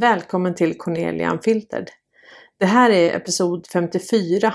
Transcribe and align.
Välkommen 0.00 0.54
till 0.54 0.78
Cornelia 0.78 1.32
Unfiltered. 1.32 1.90
Det 2.58 2.66
här 2.66 2.90
är 2.90 3.16
episod 3.16 3.66
54 3.66 4.54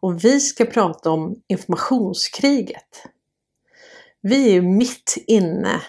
och 0.00 0.24
vi 0.24 0.40
ska 0.40 0.64
prata 0.64 1.10
om 1.10 1.42
informationskriget. 1.46 3.06
Vi 4.20 4.56
är 4.56 4.60
mitt 4.60 5.24
inne 5.26 5.82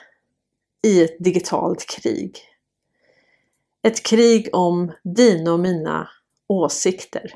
i 0.84 1.04
ett 1.04 1.20
digitalt 1.20 1.86
krig. 1.90 2.40
Ett 3.84 4.04
krig 4.04 4.50
om 4.54 4.92
dina 5.04 5.54
och 5.54 5.60
mina 5.60 6.10
åsikter. 6.48 7.34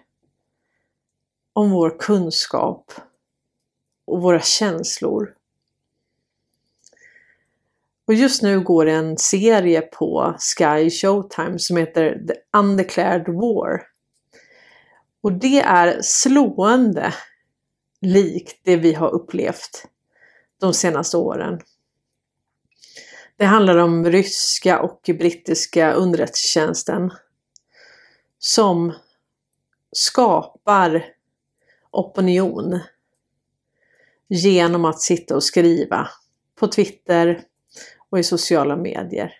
Om 1.53 1.71
vår 1.71 1.99
kunskap 1.99 2.91
och 4.05 4.21
våra 4.21 4.41
känslor 4.41 5.35
och 8.11 8.15
just 8.15 8.41
nu 8.41 8.59
går 8.59 8.85
det 8.85 8.91
en 8.91 9.17
serie 9.17 9.81
på 9.81 10.35
Sky 10.39 10.89
Showtime 10.89 11.59
som 11.59 11.77
heter 11.77 12.21
The 12.27 12.57
Undeclared 12.57 13.27
War. 13.27 13.81
Och 15.21 15.31
det 15.33 15.61
är 15.61 15.99
slående 16.01 17.13
likt 18.01 18.59
det 18.63 18.75
vi 18.75 18.93
har 18.93 19.09
upplevt 19.09 19.85
de 20.59 20.73
senaste 20.73 21.17
åren. 21.17 21.61
Det 23.37 23.45
handlar 23.45 23.77
om 23.77 24.05
ryska 24.05 24.81
och 24.81 25.01
brittiska 25.05 25.91
underrättelsetjänsten 25.91 27.11
som 28.39 28.93
skapar 29.91 31.05
opinion 31.91 32.79
genom 34.27 34.85
att 34.85 35.01
sitta 35.01 35.35
och 35.35 35.43
skriva 35.43 36.09
på 36.55 36.67
Twitter, 36.67 37.45
och 38.11 38.19
i 38.19 38.23
sociala 38.23 38.75
medier. 38.75 39.33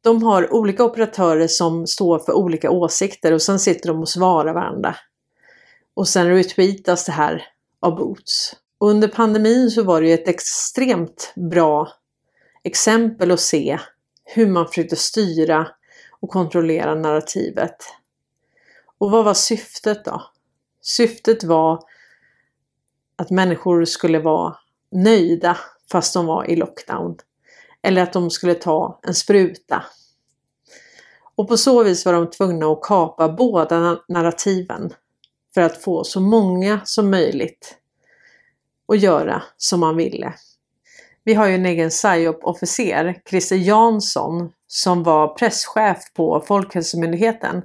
De 0.00 0.22
har 0.22 0.52
olika 0.54 0.84
operatörer 0.84 1.48
som 1.48 1.86
står 1.86 2.18
för 2.18 2.32
olika 2.32 2.70
åsikter 2.70 3.32
och 3.32 3.42
sen 3.42 3.58
sitter 3.58 3.88
de 3.88 4.00
och 4.00 4.08
svarar 4.08 4.54
varandra. 4.54 4.96
Och 5.94 6.08
sen 6.08 6.28
retweetas 6.28 7.04
det 7.04 7.12
här 7.12 7.46
av 7.80 7.96
Boots. 7.96 8.56
Under 8.80 9.08
pandemin 9.08 9.70
så 9.70 9.82
var 9.82 10.00
det 10.00 10.08
ju 10.08 10.14
ett 10.14 10.28
extremt 10.28 11.32
bra 11.36 11.92
exempel 12.64 13.30
att 13.30 13.40
se 13.40 13.78
hur 14.24 14.46
man 14.46 14.68
försökte 14.68 14.96
styra 14.96 15.68
och 16.20 16.30
kontrollera 16.30 16.94
narrativet. 16.94 17.76
Och 18.98 19.10
vad 19.10 19.24
var 19.24 19.34
syftet 19.34 20.04
då? 20.04 20.22
Syftet 20.80 21.44
var 21.44 21.84
att 23.16 23.30
människor 23.30 23.84
skulle 23.84 24.18
vara 24.18 24.56
nöjda 24.90 25.56
fast 25.92 26.14
de 26.14 26.26
var 26.26 26.50
i 26.50 26.56
lockdown. 26.56 27.16
Eller 27.82 28.02
att 28.02 28.12
de 28.12 28.30
skulle 28.30 28.54
ta 28.54 29.00
en 29.02 29.14
spruta. 29.14 29.84
Och 31.36 31.48
på 31.48 31.56
så 31.56 31.82
vis 31.82 32.06
var 32.06 32.12
de 32.12 32.30
tvungna 32.30 32.66
att 32.66 32.82
kapa 32.82 33.28
båda 33.28 33.98
narrativen 34.08 34.94
för 35.54 35.60
att 35.60 35.82
få 35.82 36.04
så 36.04 36.20
många 36.20 36.80
som 36.84 37.10
möjligt 37.10 37.76
att 38.92 39.00
göra 39.00 39.42
som 39.56 39.80
man 39.80 39.96
ville. 39.96 40.34
Vi 41.24 41.34
har 41.34 41.46
ju 41.46 41.54
en 41.54 41.66
egen 41.66 41.90
PSYOP-officer, 41.90 43.20
Christer 43.30 43.56
Jansson, 43.56 44.52
som 44.66 45.02
var 45.02 45.28
presschef 45.28 46.12
på 46.14 46.40
Folkhälsomyndigheten. 46.40 47.62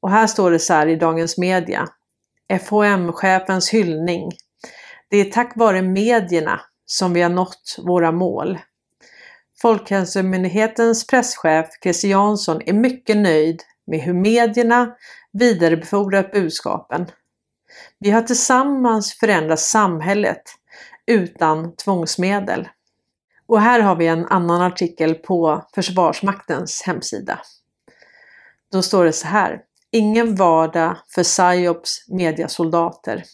Och 0.00 0.10
här 0.10 0.26
står 0.26 0.50
det 0.50 0.58
så 0.58 0.72
här 0.72 0.86
i 0.86 0.96
Dagens 0.96 1.38
Media. 1.38 1.88
FHM-chefens 2.48 3.70
hyllning. 3.70 4.32
Det 5.08 5.16
är 5.16 5.24
tack 5.24 5.52
vare 5.56 5.82
medierna 5.82 6.60
som 6.86 7.12
vi 7.12 7.22
har 7.22 7.30
nått 7.30 7.76
våra 7.78 8.12
mål. 8.12 8.58
Folkhälsomyndighetens 9.62 11.06
presschef 11.06 11.66
Christer 11.82 12.08
Jansson 12.08 12.60
är 12.66 12.72
mycket 12.72 13.16
nöjd 13.16 13.62
med 13.86 14.00
hur 14.00 14.14
medierna 14.14 14.94
vidarebefordrat 15.32 16.32
budskapen. 16.32 17.06
Vi 17.98 18.10
har 18.10 18.22
tillsammans 18.22 19.14
förändrat 19.14 19.60
samhället 19.60 20.42
utan 21.06 21.76
tvångsmedel. 21.76 22.68
Och 23.46 23.60
här 23.60 23.80
har 23.80 23.96
vi 23.96 24.06
en 24.06 24.26
annan 24.26 24.62
artikel 24.62 25.14
på 25.14 25.66
Försvarsmaktens 25.74 26.82
hemsida. 26.82 27.40
Då 28.72 28.82
står 28.82 29.04
det 29.04 29.12
så 29.12 29.26
här. 29.26 29.60
Ingen 29.90 30.34
vardag 30.34 30.96
för 31.14 31.22
PSYOPs 31.22 32.08
mediasoldater 32.08 33.24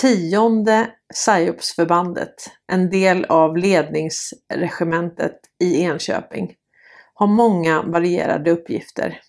tionde 0.00 0.90
psyopsförbandet, 1.14 2.34
en 2.72 2.90
del 2.90 3.24
av 3.24 3.56
ledningsregementet 3.56 5.40
i 5.60 5.82
Enköping, 5.82 6.54
har 7.14 7.26
många 7.26 7.82
varierade 7.82 8.50
uppgifter. 8.50 9.20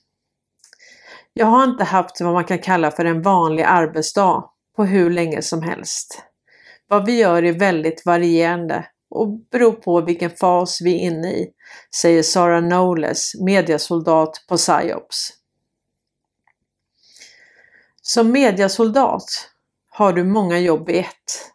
Jag 1.33 1.45
har 1.45 1.63
inte 1.63 1.83
haft 1.83 2.21
vad 2.21 2.33
man 2.33 2.45
kan 2.45 2.59
kalla 2.59 2.91
för 2.91 3.05
en 3.05 3.21
vanlig 3.21 3.63
arbetsdag 3.63 4.43
på 4.75 4.85
hur 4.85 5.09
länge 5.09 5.41
som 5.41 5.61
helst. 5.61 6.23
Vad 6.87 7.05
vi 7.05 7.19
gör 7.19 7.43
är 7.43 7.53
väldigt 7.53 8.05
varierande 8.05 8.85
och 9.09 9.39
beror 9.51 9.71
på 9.71 10.01
vilken 10.01 10.29
fas 10.29 10.81
vi 10.81 10.93
är 10.95 10.99
inne 10.99 11.31
i, 11.31 11.47
säger 11.95 12.23
Sara 12.23 12.61
Knowles, 12.61 13.31
mediasoldat 13.35 14.45
på 14.49 14.57
PSYOPS. 14.57 15.33
Som 18.01 18.31
mediasoldat 18.31 19.48
har 19.99 20.13
du 20.13 20.23
många 20.23 20.59
jobb 20.59 20.89
i 20.89 20.99
ett. 20.99 21.51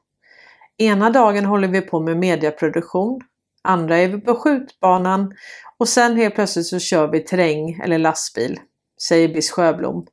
Ena 0.78 1.10
dagen 1.10 1.44
håller 1.44 1.68
vi 1.68 1.80
på 1.80 2.00
med 2.00 2.16
mediaproduktion, 2.16 3.20
andra 3.62 3.98
är 3.98 4.08
vi 4.08 4.20
på 4.20 4.34
skjutbanan 4.34 5.32
och 5.78 5.88
sen 5.88 6.16
helt 6.16 6.34
plötsligt 6.34 6.66
så 6.66 6.78
kör 6.78 7.08
vi 7.08 7.20
terräng 7.20 7.80
eller 7.84 7.98
lastbil, 7.98 8.60
säger 9.02 9.28
Biss 9.28 9.50
Sjöblom, 9.50 10.06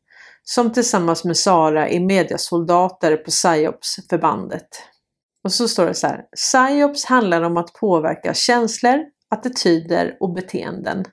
som 0.43 0.73
tillsammans 0.73 1.23
med 1.23 1.37
Sara 1.37 1.89
är 1.89 1.99
mediasoldater 1.99 3.17
på 3.17 3.31
PSYOPs 3.31 3.95
förbandet. 4.09 4.67
Och 5.43 5.51
så 5.51 5.67
står 5.67 5.85
det 5.85 5.93
så 5.93 6.07
här. 6.07 6.25
PSYOPs 6.35 7.05
handlar 7.05 7.41
om 7.41 7.57
att 7.57 7.73
påverka 7.73 8.33
känslor, 8.33 8.99
attityder 9.29 10.17
och 10.19 10.33
beteenden, 10.33 11.05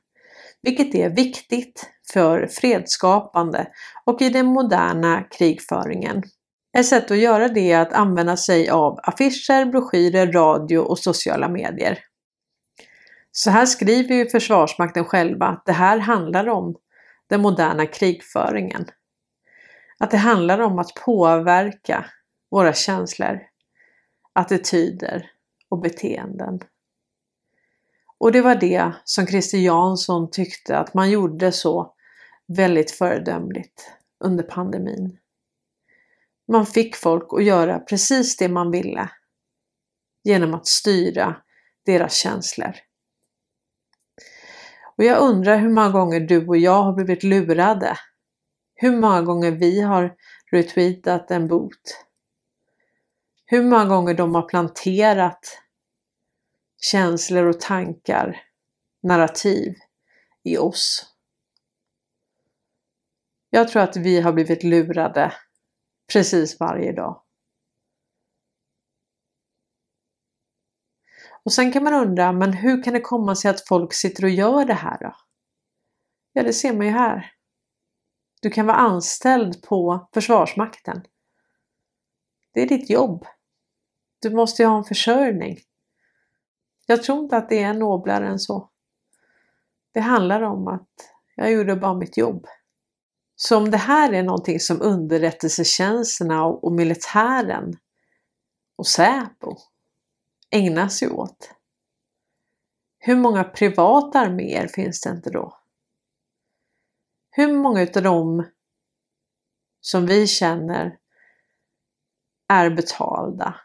vilket 0.63 0.95
är 0.95 1.11
viktigt 1.11 1.91
för 2.13 2.47
fredsskapande 2.47 3.67
och 4.05 4.23
i 4.23 4.29
den 4.29 4.47
moderna 4.47 5.23
krigföringen. 5.31 6.23
Ett 6.77 6.87
sätt 6.87 7.11
att 7.11 7.19
göra 7.19 7.49
det 7.49 7.73
är 7.73 7.81
att 7.81 7.93
använda 7.93 8.37
sig 8.37 8.71
av 8.71 9.01
affischer, 9.03 9.65
broschyrer, 9.65 10.33
radio 10.33 10.79
och 10.79 10.99
sociala 10.99 11.49
medier. 11.49 11.99
Så 13.33 13.51
här 13.51 13.67
skriver 13.67 14.15
ju 14.15 14.29
Försvarsmakten 14.29 15.05
själva 15.05 15.47
att 15.47 15.67
det 15.67 15.73
här 15.73 15.99
handlar 15.99 16.49
om 16.49 16.77
den 17.29 17.41
moderna 17.41 17.87
krigföringen. 17.87 18.87
Att 19.99 20.11
det 20.11 20.17
handlar 20.17 20.59
om 20.59 20.79
att 20.79 20.95
påverka 20.95 22.07
våra 22.51 22.73
känslor, 22.73 23.41
attityder 24.33 25.31
och 25.69 25.81
beteenden. 25.81 26.61
Och 28.19 28.33
det 28.33 28.41
var 28.41 28.55
det 28.55 28.93
som 29.05 29.27
Christer 29.27 29.59
Jansson 29.59 30.31
tyckte 30.31 30.79
att 30.79 30.95
man 30.95 31.11
gjorde 31.11 31.53
så 31.53 31.95
väldigt 32.47 32.91
föredömligt 32.91 33.91
under 34.25 34.45
pandemin. 34.45 35.19
Man 36.49 36.67
fick 36.67 36.97
folk 36.97 37.29
att 37.33 37.45
göra 37.45 37.79
precis 37.79 38.37
det 38.37 38.49
man 38.49 38.71
ville 38.71 39.11
genom 40.25 40.55
att 40.55 40.67
styra 40.67 41.37
deras 41.87 42.15
känslor. 42.15 42.73
Och 44.97 45.05
jag 45.05 45.19
undrar 45.19 45.59
hur 45.59 45.69
många 45.69 45.91
gånger 45.91 46.21
du 46.21 46.47
och 46.47 46.57
jag 46.57 46.83
har 46.83 46.93
blivit 46.93 47.23
lurade. 47.23 47.97
Hur 48.75 48.97
många 48.97 49.23
gånger 49.23 49.51
vi 49.51 49.81
har 49.81 50.17
retweetat 50.53 51.31
en 51.31 51.49
bot. 51.49 52.05
Hur 53.47 53.63
många 53.63 53.85
gånger 53.85 54.15
de 54.15 54.35
har 54.35 54.49
planterat 54.49 55.63
känslor 56.81 57.47
och 57.47 57.61
tankar, 57.61 58.43
narrativ 59.03 59.75
i 60.45 60.59
oss. 60.59 61.15
Jag 63.51 63.69
tror 63.69 63.83
att 63.83 63.97
vi 63.97 64.21
har 64.21 64.33
blivit 64.33 64.63
lurade 64.63 65.33
precis 66.13 66.61
varje 66.61 66.93
dag. 66.93 67.23
Och 71.45 71.53
sen 71.53 71.73
kan 71.73 71.85
man 71.85 71.95
undra, 71.95 72.33
men 72.33 72.53
hur 72.53 72.83
kan 72.83 72.93
det 72.93 73.01
komma 73.01 73.35
sig 73.35 73.51
att 73.51 73.69
folk 73.69 73.95
sitter 73.95 74.25
och 74.25 74.31
gör 74.31 74.65
det 74.65 74.75
här 74.75 74.99
då? 75.01 75.17
Ja, 76.33 76.43
det 76.43 76.53
ser 76.53 76.73
man 76.73 76.87
ju 76.87 76.93
här. 76.93 77.33
Du 78.43 78.51
kan 78.51 78.67
vara 78.67 78.77
anställd 78.77 79.63
på 79.63 80.09
Försvarsmakten. 80.15 81.03
Det 82.53 82.63
är 82.63 82.69
ditt 82.69 82.91
jobb. 82.91 83.27
Du 84.23 84.31
måste 84.31 84.63
ju 84.63 84.69
ha 84.69 84.79
en 84.79 84.85
försörjning. 84.85 85.59
Jag 86.87 87.03
tror 87.03 87.19
inte 87.19 87.37
att 87.37 87.49
det 87.49 87.63
är 87.63 87.75
noblare 87.75 88.29
än 88.29 88.39
så. 88.39 88.71
Det 89.93 90.01
handlar 90.01 90.43
om 90.43 90.69
att 90.69 90.89
jag 91.35 91.53
gjorde 91.53 91.77
bara 91.77 91.95
mitt 91.95 92.17
jobb. 92.17 92.47
Så 93.41 93.57
om 93.57 93.71
det 93.71 93.77
här 93.77 94.13
är 94.13 94.23
någonting 94.23 94.61
som 94.61 94.83
underrättelsetjänsterna 94.83 96.45
och 96.45 96.73
militären 96.73 97.79
och 98.77 98.87
Säpo 98.87 99.57
ägnar 100.51 100.89
sig 100.89 101.09
åt. 101.09 101.55
hur 102.99 103.17
många 103.17 103.45
privata 103.45 104.21
arméer 104.21 104.69
finns 104.69 105.01
det 105.01 105.11
inte 105.11 105.31
då? 105.31 105.61
Hur 107.31 107.53
många 107.53 107.83
utav 107.83 108.03
dem 108.03 108.51
som 109.81 110.07
vi 110.07 110.27
känner 110.27 110.99
är 112.49 112.71
betalda 112.71 113.61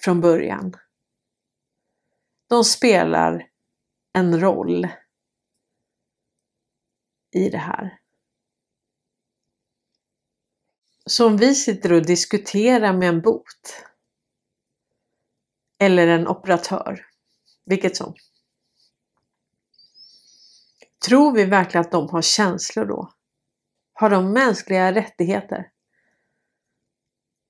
från 0.00 0.20
början? 0.20 0.72
De 2.48 2.64
spelar 2.64 3.48
en 4.12 4.40
roll 4.40 4.88
i 7.30 7.48
det 7.48 7.58
här. 7.58 8.01
Så 11.06 11.26
om 11.26 11.36
vi 11.36 11.54
sitter 11.54 11.92
och 11.92 12.06
diskuterar 12.06 12.92
med 12.92 13.08
en 13.08 13.20
bot 13.20 13.84
eller 15.78 16.06
en 16.06 16.28
operatör, 16.28 17.06
vilket 17.64 17.96
som. 17.96 18.14
Tror 21.06 21.32
vi 21.32 21.44
verkligen 21.44 21.80
att 21.80 21.92
de 21.92 22.08
har 22.08 22.22
känslor 22.22 22.84
då? 22.84 23.12
Har 23.92 24.10
de 24.10 24.32
mänskliga 24.32 24.94
rättigheter? 24.94 25.70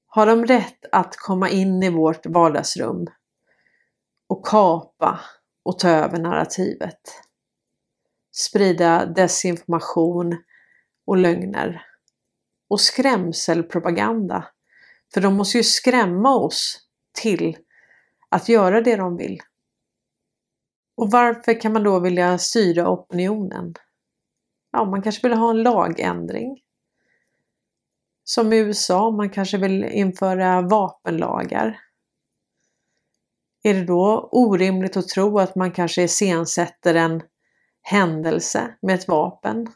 Har 0.06 0.26
de 0.26 0.46
rätt 0.46 0.84
att 0.93 1.16
komma 1.16 1.48
in 1.48 1.82
i 1.82 1.90
vårt 1.90 2.26
vardagsrum 2.26 3.06
och 4.26 4.46
kapa 4.46 5.20
och 5.62 5.78
ta 5.78 5.88
över 5.88 6.19
narrativet? 6.19 7.00
Sprida 8.31 9.06
desinformation 9.06 10.43
och 11.05 11.16
lögner 11.16 11.92
och 12.72 12.80
skrämselpropaganda. 12.80 14.44
För 15.14 15.20
de 15.20 15.34
måste 15.34 15.58
ju 15.58 15.64
skrämma 15.64 16.36
oss 16.36 16.80
till 17.12 17.56
att 18.28 18.48
göra 18.48 18.80
det 18.80 18.96
de 18.96 19.16
vill. 19.16 19.40
Och 20.94 21.10
varför 21.10 21.60
kan 21.60 21.72
man 21.72 21.82
då 21.82 22.00
vilja 22.00 22.38
styra 22.38 22.90
opinionen? 22.90 23.74
Ja, 24.70 24.84
man 24.84 25.02
kanske 25.02 25.28
vill 25.28 25.38
ha 25.38 25.50
en 25.50 25.62
lagändring. 25.62 26.62
Som 28.24 28.52
i 28.52 28.58
USA, 28.58 29.10
man 29.10 29.30
kanske 29.30 29.58
vill 29.58 29.84
införa 29.84 30.62
vapenlagar. 30.62 31.78
Är 33.62 33.74
det 33.74 33.84
då 33.84 34.28
orimligt 34.32 34.96
att 34.96 35.08
tro 35.08 35.38
att 35.38 35.54
man 35.54 35.72
kanske 35.72 36.02
iscensätter 36.02 36.94
en 36.94 37.22
händelse 37.82 38.76
med 38.82 38.94
ett 38.94 39.08
vapen 39.08 39.69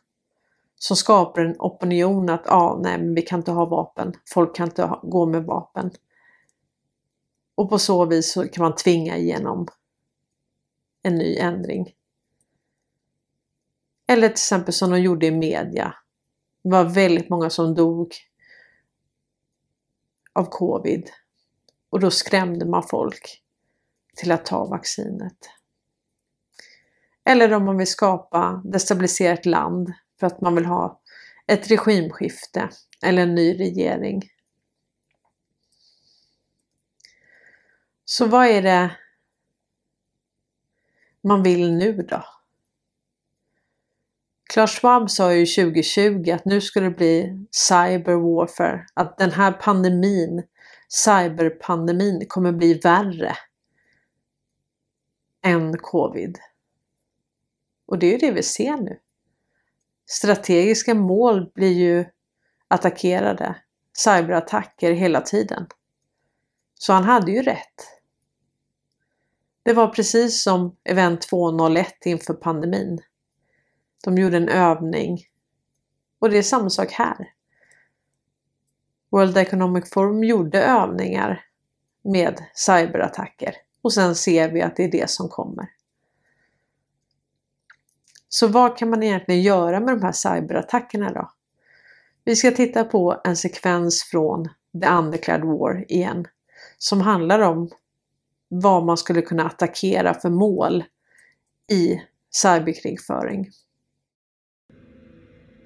som 0.87 0.97
skapar 0.97 1.43
en 1.43 1.57
opinion 1.59 2.31
att 2.31 2.49
ah, 2.49 2.79
nej, 2.83 2.99
men 2.99 3.15
vi 3.15 3.23
kan 3.23 3.41
inte 3.41 3.53
ha 3.53 3.65
vapen. 3.65 4.13
Folk 4.35 4.57
kan 4.57 4.69
inte 4.69 4.83
ha, 4.83 5.01
gå 5.03 5.27
med 5.27 5.45
vapen. 5.45 5.91
Och 7.55 7.71
på 7.71 7.79
så 7.79 8.05
vis 8.05 8.33
så 8.33 8.49
kan 8.49 8.63
man 8.63 8.75
tvinga 8.75 9.17
igenom 9.17 9.69
en 11.03 11.15
ny 11.15 11.37
ändring. 11.37 11.95
Eller 14.07 14.29
till 14.29 14.33
exempel 14.33 14.75
som 14.75 14.91
de 14.91 15.01
gjorde 15.01 15.27
i 15.27 15.31
media. 15.31 15.95
Det 16.63 16.71
var 16.71 16.85
väldigt 16.85 17.29
många 17.29 17.51
som 17.51 17.75
dog 17.75 18.15
av 20.33 20.45
covid. 20.45 21.11
Och 21.91 22.01
då 22.01 22.11
skrämde 22.11 22.67
man 22.67 22.83
folk 22.83 23.43
till 24.17 24.33
att 24.33 24.45
ta 24.45 24.65
vaccinet. 24.65 25.39
Eller 27.25 27.53
om 27.53 27.65
man 27.65 27.79
vill 27.79 27.87
skapa 27.87 28.63
destabiliserat 28.65 29.47
land 29.47 29.93
för 30.21 30.27
att 30.27 30.41
man 30.41 30.55
vill 30.55 30.65
ha 30.65 31.01
ett 31.47 31.71
regimskifte 31.71 32.69
eller 33.03 33.23
en 33.23 33.35
ny 33.35 33.59
regering. 33.59 34.23
Så 38.05 38.27
vad 38.27 38.47
är 38.47 38.63
det 38.63 38.97
man 41.23 41.43
vill 41.43 41.73
nu 41.73 41.93
då? 41.93 42.25
Klaus 44.49 44.71
Schwab 44.71 45.11
sa 45.11 45.35
ju 45.35 45.47
2020 45.47 46.31
att 46.31 46.45
nu 46.45 46.61
skulle 46.61 46.87
det 46.87 46.97
bli 46.97 47.47
cyber 47.51 48.15
warfare, 48.15 48.87
att 48.95 49.19
den 49.19 49.31
här 49.31 49.53
pandemin, 49.53 50.43
cyberpandemin, 50.89 52.27
kommer 52.29 52.53
bli 52.53 52.75
värre 52.75 53.37
än 55.43 55.79
covid. 55.79 56.39
Och 57.87 57.99
det 57.99 58.07
är 58.07 58.13
ju 58.13 58.19
det 58.19 58.33
vi 58.33 58.43
ser 58.43 58.77
nu. 58.77 59.01
Strategiska 60.07 60.95
mål 60.95 61.51
blir 61.55 61.73
ju 61.73 62.05
attackerade, 62.69 63.57
cyberattacker 64.05 64.93
hela 64.93 65.21
tiden. 65.21 65.67
Så 66.75 66.93
han 66.93 67.05
hade 67.05 67.33
ju 67.33 67.43
rätt. 67.43 67.97
Det 69.63 69.73
var 69.73 69.89
precis 69.89 70.43
som 70.43 70.77
Event 70.85 71.23
201 71.23 72.07
inför 72.07 72.35
pandemin. 72.35 72.99
De 74.05 74.19
gjorde 74.19 74.37
en 74.37 74.49
övning. 74.49 75.19
Och 76.19 76.31
det 76.31 76.39
är 76.39 76.43
samma 76.43 76.71
sak 76.71 76.93
här. 76.93 77.33
World 79.11 79.37
Economic 79.37 79.91
Forum 79.91 80.25
gjorde 80.25 80.63
övningar 80.63 81.45
med 82.03 82.45
cyberattacker 82.55 83.55
och 83.83 83.93
sen 83.93 84.15
ser 84.15 84.51
vi 84.51 84.63
att 84.63 84.77
det 84.77 84.85
är 84.85 84.91
det 84.91 85.11
som 85.11 85.29
kommer. 85.29 85.69
Så 88.29 88.47
vad 88.47 88.79
kan 88.79 88.91
man 88.91 89.03
egentligen 89.03 89.43
göra 89.43 89.81
med 89.81 89.95
de 89.95 90.03
här 90.03 90.13
cyberattackerna 90.13 91.13
då? 91.13 91.31
Vi 92.25 92.37
ska 92.37 92.51
titta 92.51 92.85
på 92.85 93.21
en 93.25 93.37
sekvens 93.37 94.05
från 94.05 94.49
The 94.83 94.89
Undeclared 94.89 95.45
War 95.45 95.93
igen 95.93 96.27
som 96.79 97.01
handlar 97.01 97.41
om 97.41 97.71
vad 98.49 98.85
man 98.85 98.97
skulle 98.97 99.23
kunna 99.23 99.45
attackera 99.45 100.15
för 100.15 100.31
mål 100.31 100.85
i 101.73 102.01
cyberkrigföring. 102.31 103.51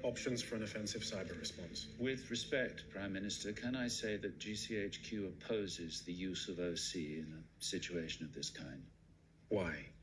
Options 0.03 0.43
for 0.43 0.55
an 0.55 0.63
offensive 0.63 1.03
cyber 1.03 1.35
response. 1.39 1.87
With 1.99 2.29
respect, 2.29 2.93
Prime 2.93 3.09
Minister, 3.09 3.53
can 3.53 3.85
I 3.85 3.89
say 3.89 4.17
that 4.17 4.39
GCHQ 4.39 5.27
opposes 5.27 6.05
the 6.05 6.11
use 6.11 6.51
of 6.51 6.59
OC 6.59 6.95
in 6.95 7.33
a 7.39 7.43
situation 7.59 8.27
of 8.27 8.33
this 8.33 8.49
kind? 8.49 8.83
Why? 9.49 9.93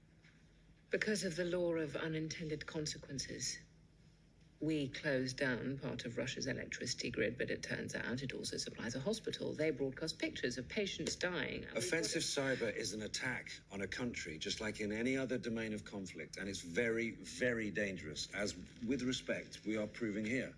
Because 0.90 1.24
of 1.24 1.36
the 1.36 1.44
law 1.44 1.74
of 1.74 1.96
unintended 1.96 2.64
consequences. 2.66 3.58
We 4.60 4.88
closed 4.88 5.36
down 5.36 5.78
part 5.82 6.06
of 6.06 6.16
Russia's 6.16 6.46
electricity 6.46 7.10
grid, 7.10 7.36
but 7.36 7.50
it 7.50 7.62
turns 7.62 7.94
out 7.94 8.22
it 8.22 8.32
also 8.32 8.56
supplies 8.56 8.96
a 8.96 9.00
hospital. 9.00 9.52
They 9.52 9.70
broadcast 9.70 10.18
pictures 10.18 10.56
of 10.56 10.66
patients 10.68 11.14
dying. 11.14 11.64
Offensive 11.76 12.22
cyber 12.22 12.74
is 12.74 12.94
an 12.94 13.02
attack 13.02 13.52
on 13.70 13.82
a 13.82 13.86
country, 13.86 14.38
just 14.38 14.62
like 14.62 14.80
in 14.80 14.90
any 14.90 15.16
other 15.16 15.36
domain 15.36 15.74
of 15.74 15.84
conflict, 15.84 16.38
and 16.38 16.48
it's 16.48 16.62
very, 16.62 17.16
very 17.38 17.70
dangerous, 17.70 18.28
as, 18.34 18.56
with 18.86 19.02
respect, 19.02 19.60
we 19.66 19.76
are 19.76 19.86
proving 19.86 20.24
here. 20.24 20.54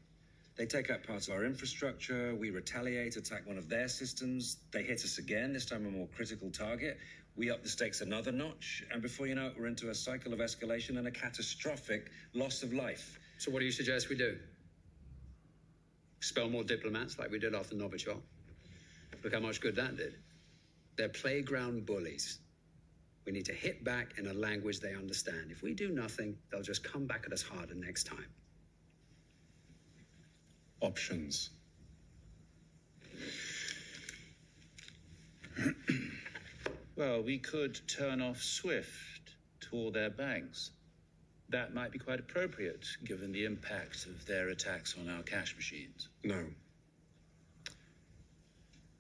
They 0.57 0.67
take 0.67 0.91
out 0.91 1.03
parts 1.03 1.29
of 1.29 1.35
our 1.35 1.45
infrastructure, 1.45 2.35
we 2.35 2.51
retaliate, 2.51 3.17
attack 3.17 3.47
one 3.47 3.59
of 3.59 3.69
their 3.69 3.89
systems, 3.89 4.59
they 4.73 4.83
hit 4.83 5.05
us 5.05 5.19
again, 5.19 5.53
this 5.53 5.67
time 5.67 5.87
a 5.87 5.91
more 5.91 6.07
critical 6.15 6.51
target. 6.51 6.99
We 7.37 7.51
up 7.51 7.63
the 7.63 7.69
stakes 7.69 8.01
another 8.01 8.33
notch, 8.33 8.85
and 8.93 9.01
before 9.01 9.27
you 9.27 9.35
know 9.35 9.47
it, 9.47 9.55
we're 9.59 9.67
into 9.67 9.91
a 9.91 9.95
cycle 9.95 10.33
of 10.33 10.41
escalation 10.41 10.99
and 10.99 11.07
a 11.07 11.11
catastrophic 11.11 12.11
loss 12.35 12.63
of 12.63 12.73
life. 12.73 13.19
So 13.39 13.51
what 13.51 13.61
do 13.61 13.65
you 13.65 13.73
suggest 13.73 14.09
we 14.09 14.17
do? 14.17 14.37
Expel 16.19 16.51
more 16.51 16.65
diplomats 16.65 17.19
like 17.19 17.31
we 17.31 17.39
did 17.39 17.55
after 17.55 17.75
Novichok? 17.75 18.21
Look 19.25 19.33
how 19.33 19.41
much 19.41 19.61
good 19.61 19.77
that 19.77 19.97
did. 19.97 20.17
They're 20.97 21.09
playground 21.09 21.87
bullies. 21.87 22.41
We 23.25 23.33
need 23.33 23.47
to 23.47 23.55
hit 23.55 23.85
back 23.85 24.19
in 24.19 24.27
a 24.27 24.35
language 24.35 24.81
they 24.81 24.95
understand. 24.95 25.51
If 25.51 25.63
we 25.63 25.73
do 25.73 25.91
nothing, 25.91 26.37
they'll 26.51 26.63
just 26.63 26.85
come 26.85 27.07
back 27.07 27.25
at 27.27 27.33
us 27.33 27.43
harder 27.43 27.75
next 27.75 28.05
time. 28.05 28.27
Options. 30.81 31.51
Well, 37.01 37.23
we 37.23 37.39
could 37.39 37.81
turn 37.89 38.21
off 38.21 38.43
SWIFT 38.43 39.33
to 39.61 39.69
all 39.73 39.91
their 39.91 40.11
banks. 40.11 40.73
That 41.49 41.73
might 41.73 41.93
be 41.93 41.99
quite 41.99 42.21
appropriate 42.21 42.85
given 43.07 43.33
the 43.33 43.47
impact 43.47 44.05
of 44.05 44.27
their 44.27 44.51
attacks 44.51 44.97
on 45.01 45.09
our 45.09 45.23
cash 45.23 45.57
machines. 45.57 46.11
No. 46.25 46.45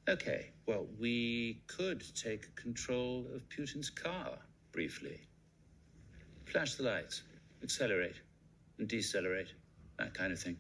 Okay, 0.09 0.47
well, 0.65 0.87
we 0.99 1.61
could 1.67 2.03
take 2.17 2.57
control 2.57 3.27
of 3.35 3.47
Putin's 3.51 3.91
car 3.91 4.39
briefly. 4.73 5.21
Flash 6.47 6.77
the 6.77 6.85
lights, 6.85 7.23
accelerate 7.63 8.17
and 8.79 8.89
decelerate, 8.89 9.53
that 9.99 10.15
kind 10.15 10.33
of 10.33 10.41
thing. 10.41 10.57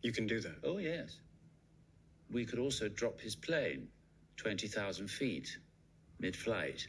You 0.00 0.12
can 0.12 0.26
do 0.26 0.40
that. 0.40 0.56
Oh, 0.64 0.78
yes. 0.78 1.18
We 2.32 2.46
could 2.46 2.58
also 2.58 2.88
drop 2.88 3.20
his 3.20 3.36
plane 3.36 3.88
20,000 4.38 5.08
feet 5.08 5.58
mid 6.18 6.36
flight. 6.36 6.86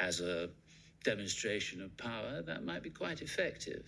As 0.00 0.20
a 0.20 0.50
demonstration 1.04 1.80
of 1.82 1.96
power, 1.96 2.42
that 2.42 2.64
might 2.64 2.82
be 2.82 2.90
quite 2.90 3.22
effective. 3.22 3.84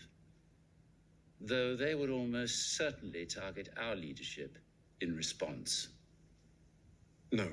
Though 1.40 1.76
they 1.76 1.94
would 1.94 2.10
almost 2.10 2.76
certainly 2.76 3.26
target 3.26 3.68
our 3.76 3.96
leadership 3.96 4.58
in 5.00 5.16
response. 5.16 5.88
No. 7.32 7.48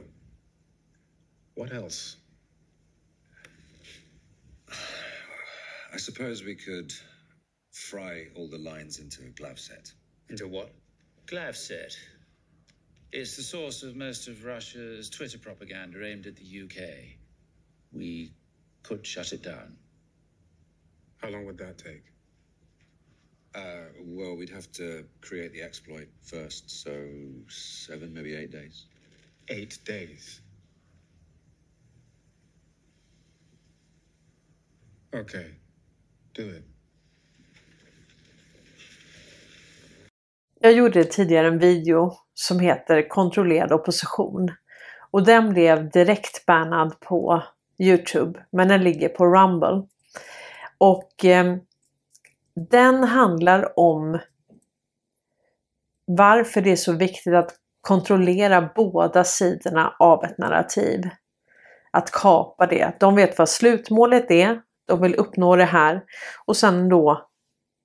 What 1.56 1.74
else? 1.74 2.18
I 5.92 5.98
suppose 5.98 6.44
we 6.44 6.56
could 6.56 6.94
fry 7.72 8.28
all 8.36 8.48
the 8.48 8.58
lines 8.58 9.00
into 9.00 9.24
Glavset. 9.32 9.94
Into 10.30 10.48
what? 10.48 10.72
Glavset. 11.26 11.96
It's 13.12 13.36
the 13.36 13.42
source 13.42 13.82
of 13.82 13.96
most 13.96 14.28
of 14.28 14.46
Russia's 14.46 15.10
Twitter 15.10 15.40
propaganda 15.40 16.06
aimed 16.06 16.28
at 16.28 16.36
the 16.36 16.44
UK. 16.44 17.18
We 17.92 18.34
could 18.84 19.06
shut 19.06 19.34
it 19.34 19.42
down. 19.42 19.78
How 21.18 21.30
long 21.30 21.46
would 21.46 21.58
that 21.58 21.80
take? 21.80 22.04
Uh, 23.56 23.90
well, 24.06 24.36
we'd 24.36 24.50
have 24.50 24.72
to 24.74 25.06
create 25.22 25.54
the 25.54 25.64
exploit 25.64 26.08
first, 26.22 26.70
so 26.70 26.92
seven, 27.48 28.14
maybe 28.14 28.36
eight 28.36 28.52
days. 28.52 28.86
Eight 29.48 29.80
days. 29.86 30.42
Okay. 35.16 35.48
Do 36.36 36.48
it. 36.48 36.64
Jag 40.62 40.74
gjorde 40.74 41.04
tidigare 41.04 41.48
en 41.48 41.60
video 41.60 42.29
som 42.40 42.60
heter 42.60 43.10
Kontrollerad 43.10 43.72
opposition 43.72 44.52
och 45.12 45.26
den 45.26 45.50
blev 45.50 45.90
direkt 45.90 46.46
bannad 46.46 47.00
på 47.00 47.44
Youtube 47.80 48.46
men 48.52 48.68
den 48.68 48.84
ligger 48.84 49.10
på 49.10 49.26
Rumble. 49.26 49.88
Och 50.78 51.26
eh, 51.26 51.56
den 52.70 53.04
handlar 53.04 53.80
om 53.80 54.20
varför 56.06 56.62
det 56.62 56.72
är 56.72 56.76
så 56.76 56.94
viktigt 56.94 57.34
att 57.34 57.56
kontrollera 57.82 58.70
båda 58.76 59.24
sidorna 59.24 59.96
av 60.00 60.24
ett 60.24 60.38
narrativ. 60.38 61.10
Att 61.92 62.12
kapa 62.12 62.68
det. 62.68 62.94
De 63.00 63.16
vet 63.16 63.38
vad 63.38 63.50
slutmålet 63.50 64.32
är. 64.32 64.62
De 64.88 65.02
vill 65.02 65.16
uppnå 65.16 65.56
det 65.56 65.66
här 65.66 66.02
och 66.46 66.58
sen 66.58 66.90
då 66.90 67.28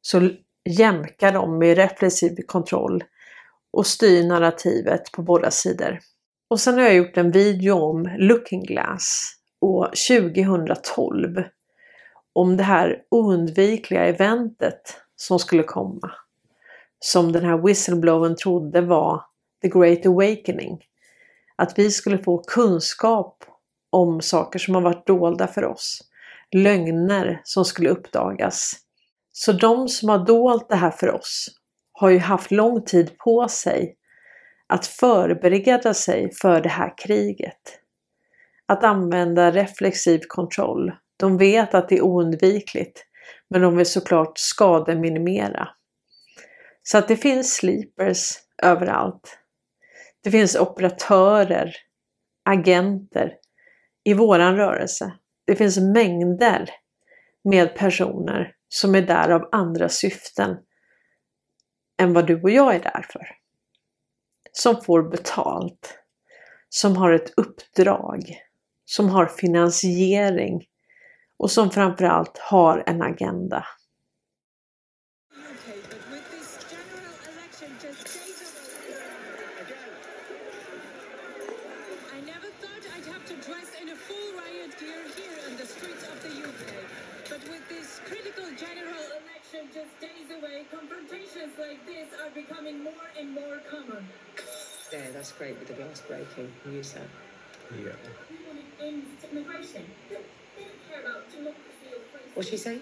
så 0.01 0.31
jämkar 0.65 1.33
de 1.33 1.59
med 1.59 1.77
reflexiv 1.77 2.37
kontroll 2.47 3.05
och 3.75 3.87
styr 3.87 4.25
narrativet 4.25 5.13
på 5.13 5.23
båda 5.23 5.51
sidor. 5.51 5.99
Och 6.51 6.61
sen 6.61 6.75
har 6.75 6.83
jag 6.83 6.95
gjort 6.95 7.17
en 7.17 7.31
video 7.31 7.75
om 7.75 8.09
Looking 8.19 8.63
Glass 8.63 9.33
år 9.61 9.91
2012 10.09 11.43
om 12.33 12.57
det 12.57 12.63
här 12.63 13.03
oundvikliga 13.11 14.05
eventet 14.05 14.97
som 15.17 15.39
skulle 15.39 15.63
komma. 15.63 16.11
Som 16.99 17.33
den 17.33 17.45
här 17.45 17.57
whistleblowern 17.67 18.37
trodde 18.37 18.81
var 18.81 19.23
the 19.63 19.69
great 19.69 20.07
awakening. 20.07 20.85
Att 21.57 21.79
vi 21.79 21.91
skulle 21.91 22.19
få 22.19 22.39
kunskap 22.39 23.45
om 23.91 24.21
saker 24.21 24.59
som 24.59 24.75
har 24.75 24.83
varit 24.83 25.07
dolda 25.07 25.47
för 25.47 25.65
oss. 25.65 26.01
Lögner 26.53 27.41
som 27.45 27.65
skulle 27.65 27.89
uppdagas. 27.89 28.73
Så 29.33 29.53
de 29.53 29.89
som 29.89 30.09
har 30.09 30.27
dolt 30.27 30.69
det 30.69 30.77
här 30.77 30.91
för 30.91 31.11
oss 31.11 31.49
har 31.95 32.11
ju 32.11 32.19
haft 32.19 32.51
lång 32.51 32.85
tid 32.85 33.19
på 33.19 33.49
sig 33.49 33.97
att 34.67 34.87
förbereda 34.87 35.95
sig 35.95 36.31
för 36.43 36.61
det 36.61 36.69
här 36.69 36.99
kriget. 36.99 37.81
Att 38.67 38.85
använda 38.85 39.51
reflexiv 39.51 40.21
kontroll. 40.29 40.93
De 41.17 41.39
vet 41.39 41.75
att 41.75 41.89
det 41.89 41.97
är 41.97 42.03
oundvikligt 42.03 43.05
men 43.51 43.61
de 43.61 43.77
vill 43.77 43.87
såklart 43.87 44.39
skademinimera. 44.39 45.69
Så 46.83 46.99
att 46.99 47.09
det 47.09 47.17
finns 47.17 47.55
sleepers 47.55 48.39
överallt. 48.63 49.39
Det 50.23 50.31
finns 50.31 50.57
operatörer, 50.57 51.77
agenter 52.45 53.33
i 54.05 54.15
våran 54.15 54.57
rörelse. 54.57 55.13
Det 55.47 55.57
finns 55.57 55.79
mängder 55.79 56.71
med 57.45 57.75
personer 57.75 58.53
som 58.69 58.95
är 58.95 59.03
där 59.03 59.31
av 59.31 59.49
andra 59.53 59.89
syften 59.89 60.57
än 62.01 62.13
vad 62.13 62.27
du 62.27 62.43
och 62.43 62.51
jag 62.51 62.75
är 62.75 62.81
där 62.81 63.07
för. 63.11 63.27
Som 64.53 64.81
får 64.83 65.03
betalt. 65.03 65.99
Som 66.69 66.97
har 66.97 67.13
ett 67.13 67.35
uppdrag. 67.37 68.43
Som 68.85 69.09
har 69.09 69.27
finansiering. 69.27 70.67
Och 71.37 71.51
som 71.51 71.71
framförallt 71.71 72.39
har 72.39 72.85
en 72.87 73.03
agenda. 73.03 73.65
Becoming 92.35 92.83
more 92.83 92.93
and 93.19 93.33
more 93.33 93.61
common. 93.71 94.07
There, 94.91 95.11
that's 95.13 95.33
great 95.33 95.59
with 95.59 95.69
the 95.69 95.75
glass 95.75 96.01
breaking. 96.01 96.53
Use 96.71 96.93
that. 96.93 97.03
Yeah. 97.79 97.93
immigration. 99.31 99.85
They 100.09 100.17
don't 100.17 100.89
care 100.89 101.01
about 101.01 101.31
democracy 101.31 101.89
or 101.93 102.01
free 102.13 102.31
What's 102.35 102.49
she 102.49 102.57
say? 102.57 102.79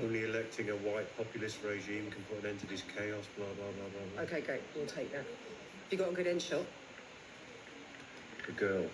Only 0.00 0.24
electing 0.24 0.70
a 0.70 0.76
white 0.76 1.16
populist 1.16 1.58
regime 1.64 2.10
can 2.10 2.22
put 2.24 2.42
an 2.44 2.50
end 2.50 2.60
to 2.60 2.66
this 2.66 2.82
chaos, 2.96 3.24
blah, 3.36 3.46
blah, 3.46 3.54
blah, 3.56 3.88
blah, 3.88 4.14
blah. 4.14 4.22
Okay, 4.22 4.40
great. 4.40 4.62
We'll 4.74 4.86
take 4.86 5.10
that. 5.12 5.18
Have 5.18 5.26
You 5.90 5.98
got 5.98 6.10
a 6.10 6.12
good 6.12 6.26
end 6.26 6.42
shot? 6.42 6.64
The 8.46 8.52
girl. 8.52 8.84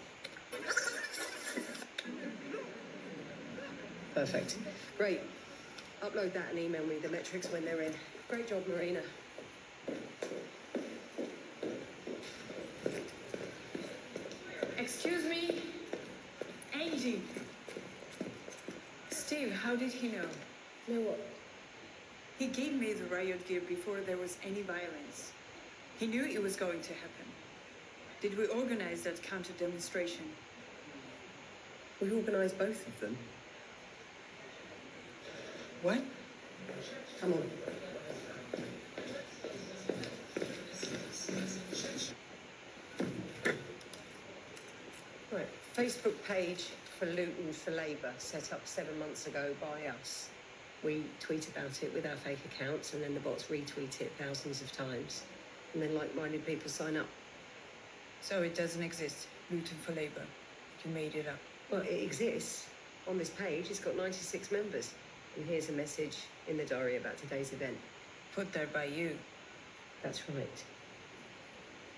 Perfect. 4.14 4.56
Great. 4.96 5.20
Upload 6.02 6.32
that 6.32 6.50
and 6.50 6.58
email 6.58 6.84
me 6.86 6.96
the 6.96 7.08
metrics 7.08 7.50
when 7.52 7.64
they're 7.64 7.82
in. 7.82 7.92
Great 8.28 8.48
job, 8.48 8.66
Marina. 8.66 9.00
Excuse 14.78 15.24
me? 15.24 15.62
Steve, 19.10 19.52
how 19.52 19.76
did 19.76 19.92
he 19.92 20.08
know? 20.08 20.24
Know 20.88 21.00
what? 21.02 21.20
He 22.36 22.48
gave 22.48 22.74
me 22.74 22.94
the 22.94 23.04
riot 23.04 23.46
gear 23.46 23.60
before 23.60 24.00
there 24.00 24.16
was 24.16 24.36
any 24.44 24.62
violence. 24.62 25.32
He 26.00 26.08
knew 26.08 26.24
it 26.24 26.42
was 26.42 26.56
going 26.56 26.80
to 26.80 26.92
happen. 26.94 27.26
Did 28.20 28.36
we 28.36 28.46
organize 28.46 29.02
that 29.02 29.22
counter 29.22 29.52
demonstration? 29.56 30.24
We 32.00 32.12
organised 32.12 32.58
both 32.58 32.86
of 32.88 33.00
them. 33.00 33.16
What? 35.82 36.02
Come 37.20 37.34
on. 37.34 37.50
Right, 45.30 45.46
Facebook 45.76 46.14
page 46.26 46.70
for 46.98 47.06
Luton 47.06 47.52
for 47.52 47.72
Labour, 47.72 48.12
set 48.16 48.52
up 48.54 48.66
seven 48.66 48.98
months 48.98 49.26
ago 49.26 49.54
by 49.60 49.86
us. 49.86 50.30
We 50.82 51.04
tweet 51.20 51.46
about 51.48 51.82
it 51.82 51.92
with 51.92 52.06
our 52.06 52.16
fake 52.16 52.38
accounts, 52.46 52.94
and 52.94 53.02
then 53.02 53.12
the 53.12 53.20
bots 53.20 53.44
retweet 53.44 54.00
it 54.00 54.12
thousands 54.18 54.62
of 54.62 54.72
times. 54.72 55.22
And 55.74 55.82
then 55.82 55.94
like 55.94 56.14
minded 56.16 56.46
people 56.46 56.70
sign 56.70 56.96
up. 56.96 57.06
So 58.22 58.42
it 58.42 58.54
doesn't 58.54 58.82
exist. 58.82 59.28
Luton 59.50 59.76
for 59.82 59.92
Labour. 59.92 60.24
You 60.84 60.90
made 60.90 61.14
it 61.14 61.26
up. 61.28 61.38
Well, 61.70 61.82
it 61.82 62.02
exists. 62.02 62.66
On 63.06 63.18
this 63.18 63.30
page, 63.30 63.70
it's 63.70 63.80
got 63.80 63.96
96 63.96 64.50
members. 64.50 64.94
And 65.36 65.44
here's 65.46 65.68
a 65.68 65.72
message 65.72 66.16
in 66.48 66.56
the 66.56 66.64
diary 66.64 66.96
about 66.96 67.18
today's 67.18 67.52
event. 67.52 67.76
Put 68.34 68.52
there 68.52 68.68
by 68.72 68.84
you. 68.84 69.18
That's 70.02 70.22
right. 70.30 70.64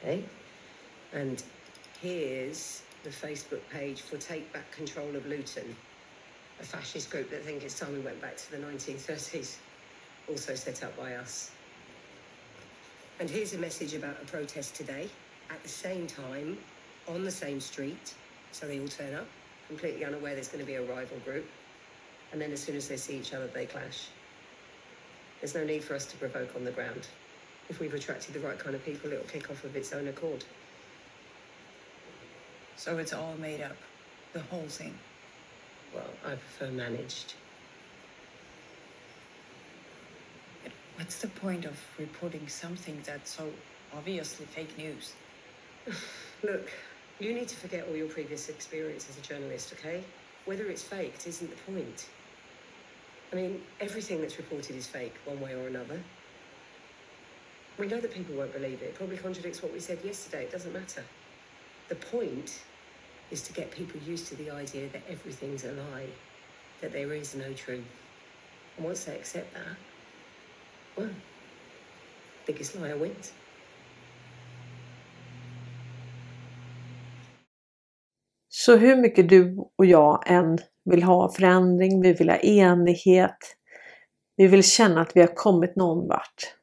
Okay? 0.03 0.25
And 1.13 1.43
here's 2.01 2.83
the 3.05 3.11
Facebook 3.11 3.61
page 3.71 4.01
for 4.01 4.17
Take 4.17 4.53
Back 4.53 4.71
Control 4.73 5.15
of 5.15 5.25
Luton, 5.27 5.77
a 6.61 6.65
fascist 6.65 7.11
group 7.11 7.31
that 7.31 7.45
think 7.45 7.63
it's 7.63 7.79
time 7.79 7.93
we 7.93 8.01
went 8.01 8.21
back 8.21 8.37
to 8.37 8.51
the 8.51 8.57
1930s, 8.57 9.57
also 10.29 10.55
set 10.55 10.83
up 10.83 10.97
by 10.97 11.15
us. 11.15 11.53
And 13.21 13.31
here's 13.31 13.55
a 13.55 13.59
message 13.59 13.95
about 13.95 14.17
a 14.21 14.27
protest 14.27 14.75
today, 14.75 15.09
at 15.51 15.63
the 15.63 15.69
same 15.69 16.07
time, 16.07 16.59
on 17.07 17.25
the 17.25 17.31
same 17.31 17.61
street, 17.61 18.15
so 18.51 18.67
they 18.67 18.81
all 18.81 18.89
turn 18.89 19.15
up, 19.15 19.27
completely 19.69 20.05
unaware 20.05 20.35
there's 20.35 20.49
going 20.49 20.65
to 20.65 20.67
be 20.67 20.75
a 20.75 20.83
rival 20.83 21.19
group. 21.25 21.47
And 22.33 22.41
then 22.41 22.51
as 22.53 22.61
soon 22.61 22.77
as 22.77 22.89
they 22.89 22.97
see 22.97 23.17
each 23.17 23.33
other, 23.33 23.47
they 23.47 23.67
clash. 23.67 24.09
There's 25.41 25.55
no 25.55 25.65
need 25.65 25.85
for 25.85 25.95
us 25.95 26.05
to 26.07 26.17
provoke 26.17 26.55
on 26.57 26.65
the 26.65 26.73
ground. 26.73 27.07
If 27.69 27.79
we've 27.81 27.95
attracted 27.95 28.35
the 28.35 28.41
right 28.41 28.59
kind 28.59 28.75
of 28.75 28.85
people, 28.85 29.13
it'll 29.13 29.25
kick 29.25 29.51
off 29.51 29.63
of 29.63 29.77
its 29.77 29.93
own 29.93 30.09
accord. 30.09 30.45
So 32.79 32.97
it's 32.99 33.13
all 33.13 33.35
made 33.41 33.61
up. 33.61 33.77
The 34.33 34.41
whole 34.41 34.69
thing. 34.69 34.95
Well, 35.93 36.05
I 36.25 36.37
prefer 36.37 36.69
uh, 36.69 36.71
managed. 36.71 37.35
But 40.63 40.71
what's 40.95 41.19
the 41.19 41.27
point 41.27 41.65
of 41.65 41.77
reporting 41.99 42.47
something 42.47 43.03
that's 43.05 43.33
so 43.37 43.51
obviously 43.93 44.47
fake 44.47 44.79
news? 44.79 45.15
Look, 46.45 46.71
you 47.19 47.35
need 47.35 47.49
to 47.49 47.57
forget 47.57 47.85
all 47.89 47.97
your 47.97 48.07
previous 48.07 48.49
experience 48.49 49.09
as 49.11 49.19
a 49.19 49.23
journalist, 49.23 49.75
okay? 49.77 50.05
Whether 50.45 50.67
it's 50.67 50.85
faked 50.85 51.27
isn't 51.27 51.51
the 51.51 51.73
point. 51.73 52.07
I 53.33 53.37
mean, 53.37 53.61
everything 53.81 54.21
that's 54.21 54.37
reported 54.37 54.77
is 54.77 54.87
fake, 54.87 55.17
one 55.25 55.41
way 55.41 55.55
or 55.55 55.67
another. 55.67 56.01
We 57.77 57.89
know 57.89 57.99
that 57.99 58.15
people 58.15 58.37
won't 58.37 58.53
believe 58.53 58.83
it. 58.83 58.87
It 58.87 58.95
probably 58.95 59.17
contradicts 59.17 59.65
what 59.65 59.73
we 59.73 59.81
said 59.81 59.99
yesterday. 60.05 60.45
It 60.45 60.53
doesn't 60.53 60.73
matter. 60.73 61.03
The 61.89 61.95
point 61.95 62.65
is 63.31 63.43
to 63.43 63.53
get 63.53 63.71
people 63.71 64.01
used 64.13 64.29
to 64.29 64.37
the 64.37 64.51
idea 64.51 64.89
that 64.93 65.03
everything's 65.09 65.65
a 65.65 65.73
lie, 65.73 66.09
that 66.81 66.93
there 66.93 67.15
is 67.15 67.35
no 67.35 67.53
truth. 67.55 67.85
And 68.77 68.87
once 68.87 69.05
they 69.05 69.17
accept 69.17 69.55
that, 69.55 69.77
well, 70.97 71.15
biggest 72.47 72.75
liar 72.75 72.97
wins. 72.97 73.33
Så 78.49 78.77
hur 78.77 78.97
mycket 78.97 79.29
du 79.29 79.57
och 79.77 79.87
jag 79.87 80.23
än 80.27 80.59
vill 80.85 81.03
ha 81.03 81.33
förändring, 81.33 82.03
vi 82.03 82.13
vill 82.13 82.29
ha 82.29 82.37
enighet, 82.37 83.57
vi 84.37 84.47
vill 84.47 84.65
känna 84.65 85.01
att 85.01 85.17
vi 85.17 85.21
har 85.21 85.35
kommit 85.35 85.77
någon 85.77 86.09
vart. 86.09 86.55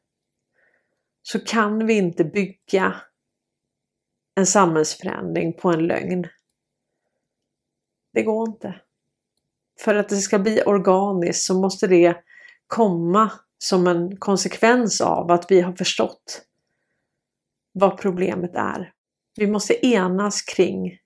Så 1.21 1.39
kan 1.39 1.85
vi 1.85 1.93
inte 1.93 2.23
bygga 2.23 3.01
en 4.35 4.45
samhällsförändring 4.45 5.53
på 5.53 5.69
en 5.69 5.87
lögn. 5.87 6.27
Det 8.13 8.23
går 8.23 8.49
inte. 8.49 8.75
För 9.79 9.95
att 9.95 10.09
det 10.09 10.15
ska 10.15 10.39
bli 10.39 10.61
organiskt 10.65 11.43
så 11.45 11.61
måste 11.61 11.87
det 11.87 12.17
komma 12.67 13.31
som 13.57 13.87
en 13.87 14.17
konsekvens 14.17 15.01
av 15.01 15.31
att 15.31 15.51
vi 15.51 15.61
har 15.61 15.73
förstått 15.73 16.45
vad 17.71 17.97
problemet 17.97 18.55
är. 18.55 18.91
Vi 19.35 19.47
måste 19.47 19.85
enas 19.85 20.41
kring 20.41 20.97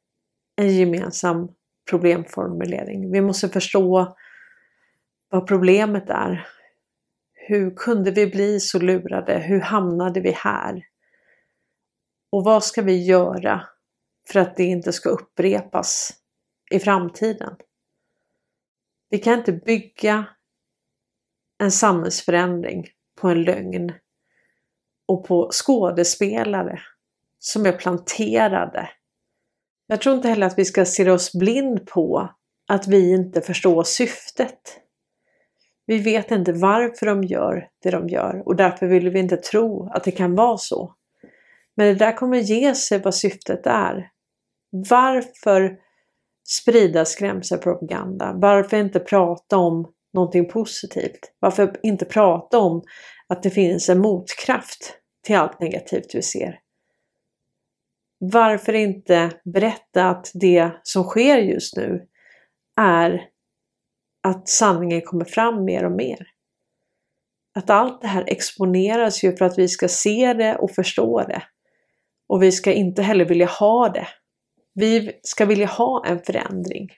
en 0.55 0.75
gemensam 0.75 1.49
problemformulering. 1.89 3.11
Vi 3.11 3.21
måste 3.21 3.49
förstå 3.49 4.17
vad 5.29 5.47
problemet 5.47 6.09
är. 6.09 6.47
Hur 7.33 7.75
kunde 7.75 8.11
vi 8.11 8.27
bli 8.27 8.59
så 8.59 8.79
lurade? 8.79 9.39
Hur 9.39 9.59
hamnade 9.59 10.21
vi 10.21 10.31
här? 10.31 10.83
Och 12.29 12.43
vad 12.43 12.63
ska 12.63 12.81
vi 12.81 13.03
göra 13.03 13.67
för 14.27 14.39
att 14.39 14.55
det 14.55 14.63
inte 14.63 14.93
ska 14.93 15.09
upprepas 15.09 16.13
i 16.71 16.79
framtiden? 16.79 17.55
Vi 19.09 19.17
kan 19.17 19.39
inte 19.39 19.51
bygga 19.51 20.25
en 21.59 21.71
samhällsförändring 21.71 22.87
på 23.21 23.27
en 23.27 23.43
lögn 23.43 23.93
och 25.07 25.25
på 25.25 25.49
skådespelare 25.51 26.79
som 27.39 27.65
är 27.65 27.71
planterade. 27.71 28.89
Jag 29.87 30.01
tror 30.01 30.15
inte 30.15 30.27
heller 30.27 30.47
att 30.47 30.59
vi 30.59 30.65
ska 30.65 30.85
se 30.85 31.09
oss 31.09 31.33
blind 31.33 31.87
på 31.87 32.29
att 32.67 32.87
vi 32.87 33.13
inte 33.13 33.41
förstår 33.41 33.83
syftet. 33.83 34.79
Vi 35.85 35.97
vet 35.97 36.31
inte 36.31 36.53
varför 36.53 37.05
de 37.05 37.23
gör 37.23 37.67
det 37.83 37.91
de 37.91 38.09
gör 38.09 38.43
och 38.45 38.55
därför 38.55 38.87
vill 38.87 39.09
vi 39.09 39.19
inte 39.19 39.37
tro 39.37 39.89
att 39.89 40.03
det 40.03 40.11
kan 40.11 40.35
vara 40.35 40.57
så. 40.57 40.95
Men 41.79 41.87
det 41.87 42.05
där 42.05 42.11
kommer 42.11 42.37
ge 42.37 42.75
sig 42.75 42.99
vad 42.99 43.15
syftet 43.15 43.67
är. 43.67 44.11
Varför 44.89 45.77
sprida 46.47 47.05
skrämselpropaganda? 47.05 48.33
Varför 48.35 48.77
inte 48.77 48.99
prata 48.99 49.57
om 49.57 49.93
någonting 50.13 50.49
positivt? 50.49 51.19
Varför 51.39 51.75
inte 51.83 52.05
prata 52.05 52.59
om 52.59 52.83
att 53.27 53.43
det 53.43 53.49
finns 53.49 53.89
en 53.89 53.99
motkraft 53.99 54.93
till 55.23 55.35
allt 55.35 55.59
negativt 55.59 56.15
vi 56.15 56.21
ser? 56.21 56.59
Varför 58.17 58.73
inte 58.73 59.31
berätta 59.53 60.09
att 60.09 60.31
det 60.33 60.71
som 60.83 61.03
sker 61.03 61.37
just 61.37 61.77
nu 61.77 62.07
är 62.81 63.21
att 64.23 64.49
sanningen 64.49 65.01
kommer 65.01 65.25
fram 65.25 65.63
mer 65.65 65.85
och 65.85 65.91
mer? 65.91 66.27
Att 67.55 67.69
allt 67.69 68.01
det 68.01 68.07
här 68.07 68.23
exponeras 68.27 69.23
ju 69.23 69.37
för 69.37 69.45
att 69.45 69.57
vi 69.57 69.67
ska 69.67 69.87
se 69.87 70.33
det 70.33 70.55
och 70.55 70.71
förstå 70.71 71.23
det. 71.27 71.43
Och 72.29 72.43
vi 72.43 72.51
ska 72.51 72.71
inte 72.71 73.01
heller 73.01 73.25
vilja 73.25 73.45
ha 73.45 73.89
det. 73.89 74.07
Vi 74.73 75.19
ska 75.23 75.45
vilja 75.45 75.67
ha 75.67 76.05
en 76.05 76.19
förändring. 76.19 76.89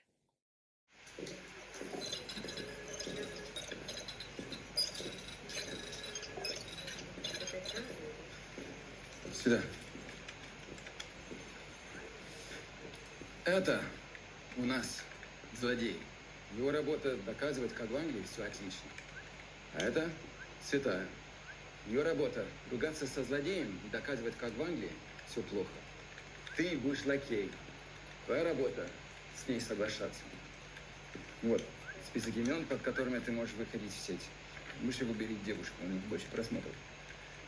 Это 13.46 13.82
у 14.58 14.66
нас 14.66 15.04
злодей. 15.60 15.98
Его 16.58 16.72
работа 16.72 17.16
доказывать, 17.26 17.74
как 17.74 17.90
в 17.90 17.96
Англии 17.96 18.24
все 18.32 18.44
отлично. 18.44 18.90
А 19.76 19.84
это 19.84 20.10
святая. 20.64 21.06
Ее 21.88 22.04
работа 22.04 22.46
ругаться 22.72 23.08
со 23.08 23.24
злодеем 23.24 23.80
и 23.86 23.90
доказывать, 23.90 24.36
как 24.38 24.52
в 24.58 24.62
Англии 24.62 24.92
все 25.32 25.42
плохо. 25.44 25.70
Ты 26.58 26.78
будешь 26.78 27.06
лакей. 27.06 27.50
Твоя 28.26 28.44
работа 28.44 28.88
с 29.36 29.48
ней 29.48 29.62
соглашаться. 29.62 30.22
Вот, 31.42 31.64
список 32.08 32.36
имен, 32.36 32.66
под 32.66 32.82
которыми 32.82 33.20
ты 33.20 33.32
можешь 33.32 33.56
выходить 33.56 33.94
в 33.94 34.06
сеть. 34.06 34.28
Выше 34.82 35.06
выбери 35.06 35.36
девушку, 35.46 35.74
у 35.84 35.88
них 35.88 36.02
больше 36.04 36.26
просмотров. 36.28 36.74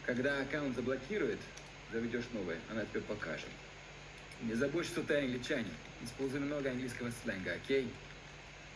Когда 0.06 0.41
аккаунт 0.41 0.76
заблокирует, 0.76 1.39
заведешь 1.91 2.26
новый, 2.34 2.58
она 2.69 2.86
тебе 2.86 3.02
покажет. 3.02 3.50
Не 4.41 4.56
забудь, 4.56 4.86
что 4.86 5.04
ты 5.04 5.15
англичанин. 5.15 5.72
Используй 6.04 6.39
много 6.39 6.72
английского 6.72 7.12
сленга, 7.24 7.54
окей? 7.54 7.88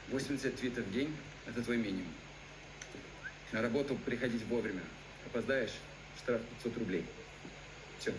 80 0.09 0.55
твитов 0.55 0.85
в 0.85 0.93
день– 0.93 1.13
это 1.45 1.61
твой 1.61 1.77
минимум. 1.77 2.13
На 3.51 3.61
работу 3.61 3.95
приходить 3.95 4.43
вовремя. 4.43 4.83
Опоздаешь– 5.25 5.73
штраф 6.17 6.41
500 6.63 6.77
рублей. 6.77 7.05
Все. 7.99 8.13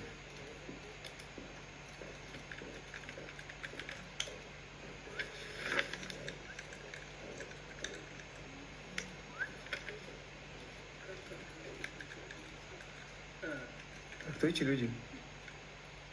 Кто 14.39 14.47
эти 14.47 14.63
люди? 14.63 14.89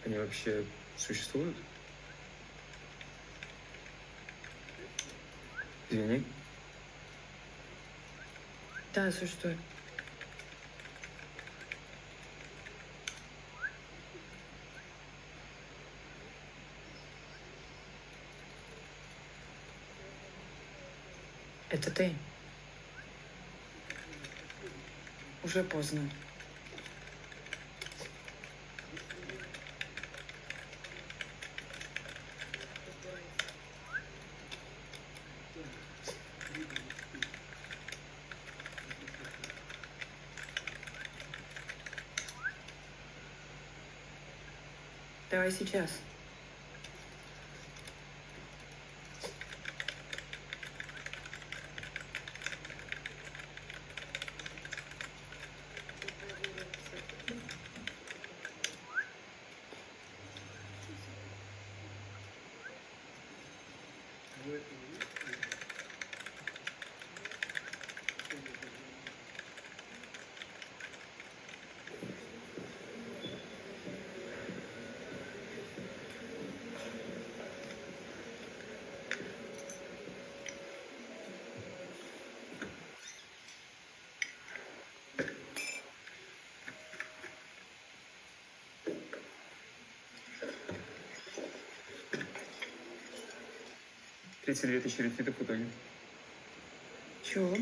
Они 0.03 0.17
вообще 0.17 0.65
существуют? 0.97 1.55
Извини. 5.91 6.23
Да, 8.95 9.11
существует. 9.11 9.59
Это 21.69 21.91
ты. 21.91 22.11
Уже 25.43 25.63
поздно. 25.63 26.09
Сейчас. 45.51 45.89
Тридцать 94.44 94.70
две 94.70 94.80
тысячи 94.80 95.02
ретвитов 95.02 95.34
в 95.38 95.42
итоге. 95.42 95.66
Чего? 97.22 97.56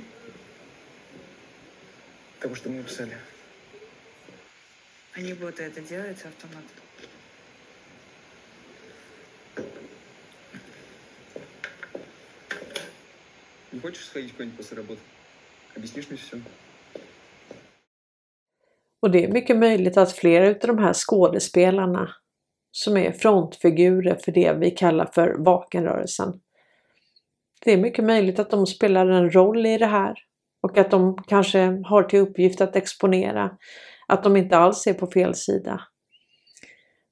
Того, 2.40 2.55
что 2.55 2.68
мы 2.68 2.77
написали. 2.77 3.16
Они 5.14 5.33
будут 5.33 5.59
это 5.61 5.81
делать 5.81 6.24
автомат. 6.24 6.64
Не 13.72 13.81
хочешь 13.81 14.07
сходить 14.07 14.33
куда-нибудь 14.33 14.57
после 14.57 14.77
работы? 14.77 15.01
Объяснишь 15.77 16.09
мне 16.09 16.18
все? 16.18 16.40
Och 19.01 19.11
det 19.11 19.24
är 19.24 19.29
mycket 19.29 19.57
möjligt 19.57 19.96
att 19.96 20.12
flera 20.12 20.48
av 20.48 20.59
de 20.61 20.79
här 20.79 20.92
skådespelarna 20.92 22.14
som 22.70 22.96
är 22.96 23.12
frontfigurer 23.12 24.14
för 24.24 24.33
det 24.33 24.53
vi 24.53 24.70
kallar 24.70 25.11
för 25.14 25.35
vakenrörelsen. 25.38 26.40
det 27.63 27.71
är 27.71 27.78
mycket 27.78 28.06
möjligt 28.06 28.39
att 28.39 28.49
de 28.49 28.67
spelar 28.67 29.08
en 29.08 29.32
roll 29.32 29.65
i 29.65 29.78
det 29.78 29.86
här 29.86 30.15
och 30.62 30.78
att 30.78 30.91
de 30.91 31.23
kanske 31.28 31.82
har 31.86 32.04
till 32.04 32.19
uppgift 32.19 32.62
att 32.62 32.76
exponera 32.76 33.58
att 34.08 34.23
de 34.23 34.38
inte 34.38 34.58
alls 34.58 34.88
är 34.88 34.93
på 34.93 35.08
fel 35.08 35.36
sida. 35.36 35.82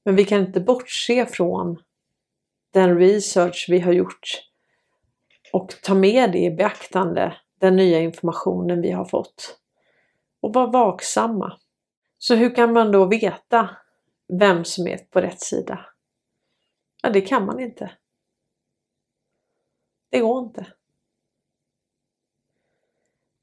Men 0.05 0.15
vi 0.15 0.25
kan 0.25 0.39
inte 0.39 0.59
bortse 0.59 1.25
från 1.25 1.77
den 2.73 2.99
research 2.99 3.65
vi 3.69 3.79
har 3.79 3.93
gjort 3.93 4.29
och 5.53 5.75
ta 5.83 5.93
med 5.93 6.31
det 6.31 6.39
i 6.39 6.51
beaktande, 6.51 7.33
den 7.59 7.75
nya 7.75 7.99
informationen 7.99 8.81
vi 8.81 8.91
har 8.91 9.05
fått. 9.05 9.57
Och 10.41 10.53
vara 10.53 10.67
vaksamma. 10.67 11.57
Så 12.17 12.35
hur 12.35 12.55
kan 12.55 12.73
man 12.73 12.91
då 12.91 13.05
veta 13.05 13.69
vem 14.39 14.65
som 14.65 14.87
är 14.87 14.97
på 14.97 15.21
rätt 15.21 15.41
sida? 15.41 15.85
Ja, 17.03 17.09
det 17.09 17.21
kan 17.21 17.45
man 17.45 17.59
inte. 17.59 17.91
Det 20.11 20.19
går 20.19 20.43
inte. 20.43 20.67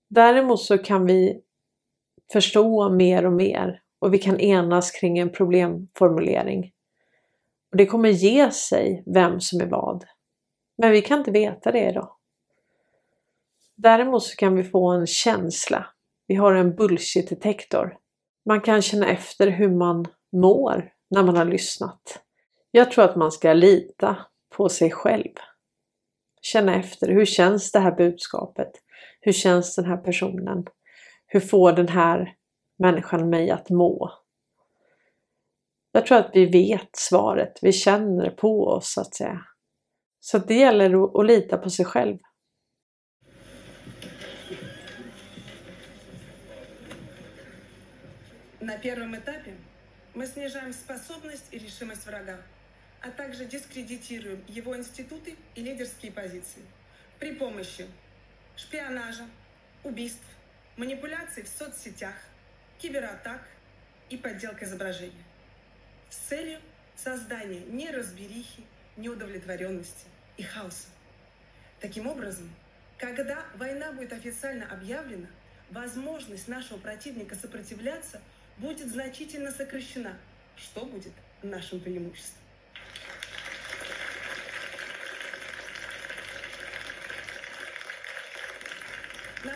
Däremot 0.08 0.60
så 0.60 0.78
kan 0.78 1.06
vi 1.06 1.40
förstå 2.32 2.90
mer 2.90 3.26
och 3.26 3.32
mer 3.32 3.82
och 3.98 4.14
vi 4.14 4.18
kan 4.18 4.40
enas 4.40 4.90
kring 4.90 5.18
en 5.18 5.32
problemformulering. 5.32 6.72
Och 7.70 7.76
Det 7.76 7.86
kommer 7.86 8.08
ge 8.08 8.50
sig 8.50 9.02
vem 9.06 9.40
som 9.40 9.60
är 9.60 9.66
vad. 9.66 10.04
Men 10.78 10.90
vi 10.90 11.02
kan 11.02 11.18
inte 11.18 11.30
veta 11.30 11.72
det 11.72 11.88
idag. 11.88 12.10
Däremot 13.76 14.22
så 14.22 14.36
kan 14.36 14.56
vi 14.56 14.64
få 14.64 14.90
en 14.90 15.06
känsla. 15.06 15.86
Vi 16.26 16.34
har 16.34 16.54
en 16.54 16.76
bullshit-detektor. 16.76 17.96
Man 18.44 18.60
kan 18.60 18.82
känna 18.82 19.08
efter 19.08 19.46
hur 19.46 19.70
man 19.70 20.06
mår 20.32 20.92
när 21.10 21.22
man 21.22 21.36
har 21.36 21.44
lyssnat. 21.44 22.22
Jag 22.70 22.90
tror 22.90 23.04
att 23.04 23.16
man 23.16 23.32
ska 23.32 23.52
lita 23.52 24.16
på 24.56 24.68
sig 24.68 24.90
själv. 24.90 25.32
Känna 26.41 26.75
efter, 26.75 27.07
hur 27.07 27.25
känns 27.25 27.71
det 27.71 27.79
här 27.79 27.91
budskapet? 27.91 28.71
Hur 29.21 29.31
känns 29.31 29.75
den 29.75 29.85
här 29.85 29.97
personen? 29.97 30.65
Hur 31.27 31.39
får 31.39 31.71
den 31.71 31.87
här 31.87 32.35
människan 32.79 33.29
mig 33.29 33.51
att 33.51 33.69
må? 33.69 34.11
Jag 35.91 36.05
tror 36.05 36.17
att 36.17 36.31
vi 36.33 36.45
vet 36.45 36.89
svaret, 36.91 37.59
vi 37.61 37.71
känner 37.71 38.23
det 38.23 38.31
på 38.31 38.67
oss 38.67 38.93
så 38.93 39.01
att 39.01 39.15
säga. 39.15 39.41
Så 40.19 40.37
det 40.37 40.55
gäller 40.55 41.19
att 41.19 41.27
lita 41.27 41.57
på 41.57 41.69
sig 41.69 41.85
själv. 41.85 42.17
На 48.59 48.77
первом 48.77 49.13
этапе 49.13 49.55
мы 50.13 50.25
снижаем 50.25 50.71
способность 50.73 51.47
и 51.51 51.59
решимость 51.59 52.05
врага, 52.05 52.37
А 53.00 53.10
также 53.10 53.44
дискредитируем 53.44 54.44
его 54.48 54.76
институты 54.76 55.36
и 55.54 55.62
лидерские 55.62 56.12
позиции 56.12 56.62
при 57.18 57.34
помощи 57.34 57.86
шпионажа, 58.56 59.26
убийств, 59.84 60.24
манипуляций 60.76 61.42
в 61.42 61.48
соцсетях, 61.48 62.14
кибератак 62.78 63.42
и 64.10 64.16
подделка 64.16 64.64
изображения 64.64 65.24
с 66.10 66.16
целью 66.16 66.60
создания 66.96 67.60
неразберихи, 67.60 68.64
неудовлетворенности 68.96 70.06
и 70.36 70.42
хаоса. 70.42 70.88
Таким 71.80 72.06
образом, 72.06 72.50
когда 72.96 73.44
война 73.54 73.92
будет 73.92 74.12
официально 74.12 74.66
объявлена, 74.66 75.28
возможность 75.70 76.48
нашего 76.48 76.78
противника 76.78 77.36
сопротивляться 77.36 78.20
будет 78.56 78.88
значительно 78.90 79.52
сокращена, 79.52 80.16
что 80.56 80.84
будет 80.84 81.12
нашим 81.42 81.78
преимуществом. 81.78 82.42
На 89.44 89.54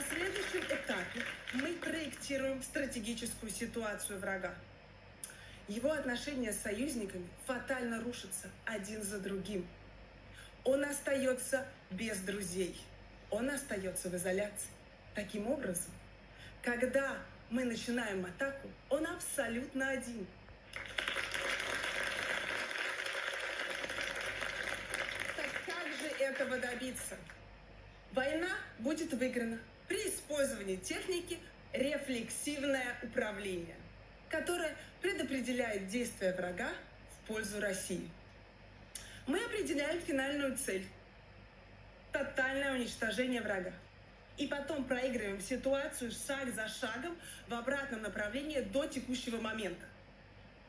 этапе 0.93 1.25
мы 1.55 1.73
проектируем 1.75 2.63
стратегическую 2.63 3.51
ситуацию 3.51 4.19
врага. 4.19 4.55
Его 5.69 5.93
отношения 5.93 6.53
с 6.53 6.61
союзниками 6.61 7.27
фатально 7.47 8.01
рушатся 8.03 8.51
один 8.65 9.03
за 9.03 9.19
другим. 9.19 9.67
Он 10.65 10.85
остается 10.85 11.67
без 11.91 12.19
друзей. 12.19 12.79
Он 13.31 13.49
остается 13.51 14.09
в 14.09 14.17
изоляции. 14.17 14.71
Таким 15.15 15.47
образом, 15.47 15.91
когда 16.63 17.17
мы 17.51 17.65
начинаем 17.65 18.25
атаку, 18.27 18.69
он 18.89 19.07
абсолютно 19.07 19.89
один. 19.89 20.27
Так 25.37 25.51
как 25.67 25.87
же 26.01 26.09
этого 26.19 26.59
добиться? 26.59 27.17
Война 28.13 28.51
будет 28.79 29.13
выиграна 29.15 29.59
при 29.89 30.09
использовании 30.09 30.77
техники 30.77 31.39
рефлексивное 31.73 32.97
управление, 33.03 33.77
которое 34.29 34.77
предопределяет 35.01 35.89
действия 35.89 36.33
врага 36.33 36.71
в 37.11 37.29
пользу 37.29 37.61
России. 37.61 38.09
Мы 39.27 39.43
определяем 39.45 40.01
финальную 40.01 40.57
цель– 40.57 40.87
тотальное 42.13 42.75
уничтожение 42.75 43.41
врага. 43.41 43.73
И 44.39 44.47
потом 44.47 44.85
проигрываем 44.85 45.41
ситуацию 45.41 46.11
шаг 46.11 46.53
за 46.55 46.69
шагом 46.69 47.17
в 47.49 47.55
обратном 47.55 48.03
направлении 48.03 48.61
до 48.61 48.87
текущего 48.87 49.39
момента. 49.39 49.87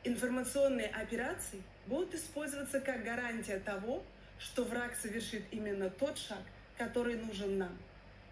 Информационные 0.04 0.88
операции 0.88 1.62
будут 1.86 2.14
использоваться 2.14 2.80
как 2.80 3.04
гарантия 3.04 3.58
того, 3.58 4.04
что 4.38 4.64
враг 4.64 4.94
совершит 4.94 5.44
именно 5.50 5.88
тот 5.88 6.18
шаг, 6.18 6.42
который 6.76 7.16
нужен 7.16 7.58
нам. 7.58 7.78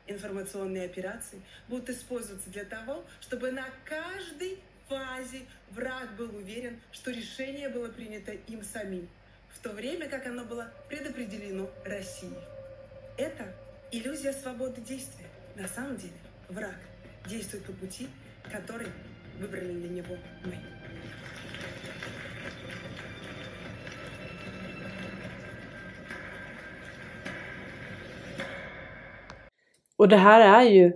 Информационные 0.07 0.87
операции 0.87 1.41
будут 1.69 1.91
использоваться 1.91 2.51
для 2.51 2.65
того, 2.65 3.05
чтобы 3.21 3.53
на 3.53 3.67
каждой 3.85 4.59
фазе 4.88 5.43
враг 5.71 6.17
был 6.17 6.35
уверен, 6.37 6.81
что 6.91 7.11
решение 7.11 7.69
было 7.69 7.88
принято 7.88 8.33
им 8.33 8.62
самим, 8.62 9.09
в 9.51 9.61
то 9.61 9.71
время 9.71 10.09
как 10.09 10.27
оно 10.27 10.45
было 10.45 10.73
предопределено 10.88 11.71
Россией. 11.85 12.35
Это 13.17 13.55
иллюзия 13.93 14.33
свободы 14.33 14.81
действия. 14.81 15.29
На 15.55 15.69
самом 15.69 15.97
деле 15.97 16.15
враг 16.49 16.77
действует 17.29 17.65
по 17.65 17.73
пути, 17.73 18.09
который 18.51 18.88
выбрали 19.38 19.73
для 19.73 19.88
него 19.88 20.17
мы. 20.45 20.82
Och 30.03 30.09
det 30.09 30.17
här 30.17 30.62
är 30.62 30.71
ju 30.71 30.93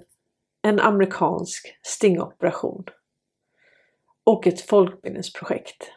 en 0.63 0.81
amerikansk 0.81 1.79
stingoperation. 1.83 2.85
Och 4.25 4.47
ett 4.47 4.61
folkbildningsprojekt. 4.61 5.93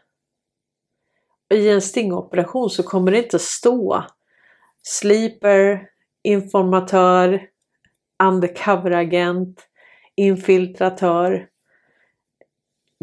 I 1.54 1.70
en 1.70 1.82
stingoperation 1.82 2.70
så 2.70 2.84
kommer 2.84 3.12
det 3.12 3.18
inte 3.18 3.40
stå 3.40 4.06
sleeper, 4.82 5.90
informatör, 6.24 7.50
undercover-agent, 8.24 9.68
infiltratör. 10.16 11.50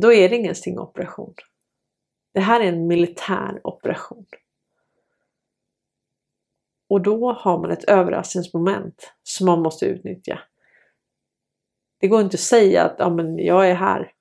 Då 0.02 0.12
är 0.12 0.28
det 0.28 0.36
ingen 0.36 0.54
stingoperation. 0.54 1.34
Det 2.34 2.40
här 2.40 2.60
är 2.60 2.64
en 2.64 2.86
militär 2.86 3.60
operation. 3.64 4.26
Och 6.88 7.02
då 7.02 7.32
har 7.32 7.58
man 7.58 7.70
ett 7.70 7.84
överraskningsmoment 7.84 9.12
som 9.22 9.46
man 9.46 9.62
måste 9.62 9.86
utnyttja. 9.86 10.40
Det 12.00 12.08
går 12.08 12.20
inte 12.20 12.34
att 12.34 12.40
säga 12.40 12.84
att 12.84 12.96
ja, 12.98 13.10
men 13.10 13.38
jag 13.38 13.70
är 13.70 13.74
här. 13.74 14.12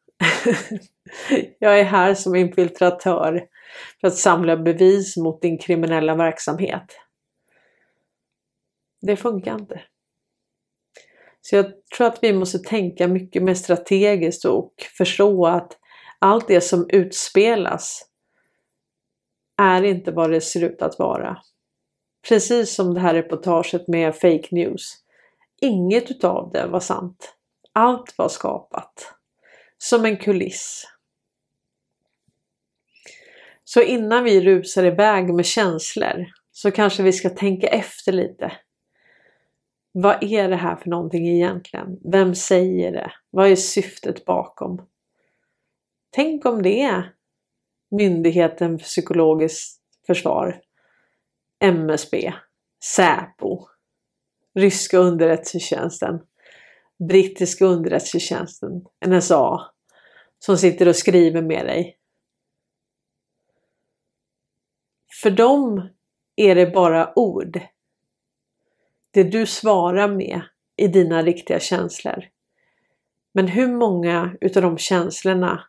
jag 1.60 1.80
är 1.80 1.84
här 1.84 2.14
som 2.14 2.36
infiltratör 2.36 3.48
för 4.02 4.08
att 4.08 4.16
samla 4.16 4.58
bevis 4.58 5.18
mot 5.18 5.42
din 5.42 5.58
kriminella 5.58 6.16
verksamhet. 6.16 6.86
Det 9.02 9.16
funkar 9.16 9.56
inte. 9.56 9.82
Så 11.42 11.56
jag 11.56 11.66
tror 11.98 12.08
att 12.08 12.20
vi 12.22 12.34
måste 12.34 12.60
tänka 12.60 13.08
mycket 13.08 13.44
mer 13.44 13.54
strategiskt 13.54 14.46
och 14.46 14.74
förstå 14.98 15.46
att 15.46 15.78
allt 16.20 16.48
det 16.48 16.62
som 16.62 16.90
utspelas 16.90 18.02
är 19.62 19.84
inte 19.84 20.12
vad 20.12 20.32
det 20.32 20.42
ser 20.42 20.64
ut 20.64 20.82
att 20.82 21.00
vara. 21.00 21.38
Precis 22.28 22.76
som 22.76 22.94
det 22.94 23.00
här 23.00 23.14
reportaget 23.14 23.88
med 23.88 24.16
fake 24.16 24.48
news. 24.52 24.94
inget 25.62 26.12
utav 26.12 26.52
det 26.52 26.68
var 26.68 26.80
sant. 26.80 27.36
Allt 27.74 28.18
var 28.18 28.30
skapat. 28.30 29.14
Som 29.78 30.06
en 30.06 30.18
kuliss. 30.18 30.88
Så 33.64 33.82
innan 33.82 34.24
vi 34.24 34.42
rusar 34.42 34.84
iväg 34.84 35.34
med 35.34 35.46
känslor 35.46 36.26
så 36.52 36.72
kanske 36.72 37.04
vi 37.04 37.14
ska 37.14 37.30
tänka 37.30 37.68
efter 37.68 38.12
lite. 38.12 38.52
Vad 39.92 40.24
är 40.24 40.50
det 40.50 40.56
här 40.56 40.76
för 40.76 40.90
någonting 40.90 41.28
egentligen? 41.28 42.00
Vem 42.12 42.36
säger 42.36 42.92
det? 42.92 43.12
Vad 43.30 43.52
är 43.52 43.56
syftet 43.56 44.26
bakom? 44.26 44.82
Tänk 46.12 46.46
om 46.46 46.62
det 46.62 46.82
är 46.82 47.16
Myndigheten 47.92 48.80
för 48.80 48.86
psykologiskt 48.86 49.82
försvar, 50.08 50.62
MSB, 51.60 52.34
Säpo, 52.84 53.68
ryska 54.56 54.98
underrättelsetjänsten, 54.98 56.20
brittiska 57.08 57.66
underrättelsetjänsten, 57.66 58.86
NSA, 59.06 59.72
som 60.40 60.58
sitter 60.58 60.88
och 60.88 60.96
skriver 60.96 61.42
med 61.42 61.66
dig. 61.66 61.98
För 65.22 65.30
dem 65.30 65.90
är 66.36 66.56
det 66.56 66.66
bara 66.66 67.20
ord. 67.20 67.60
Det 69.12 69.24
du 69.24 69.46
svarar 69.46 70.08
med 70.08 70.42
i 70.76 70.88
dina 70.88 71.22
riktiga 71.22 71.60
känslor. 71.60 72.30
Men 73.32 73.48
hur 73.48 73.68
många 73.68 74.38
utav 74.42 74.64
de 74.64 74.78
känslorna 74.78 75.68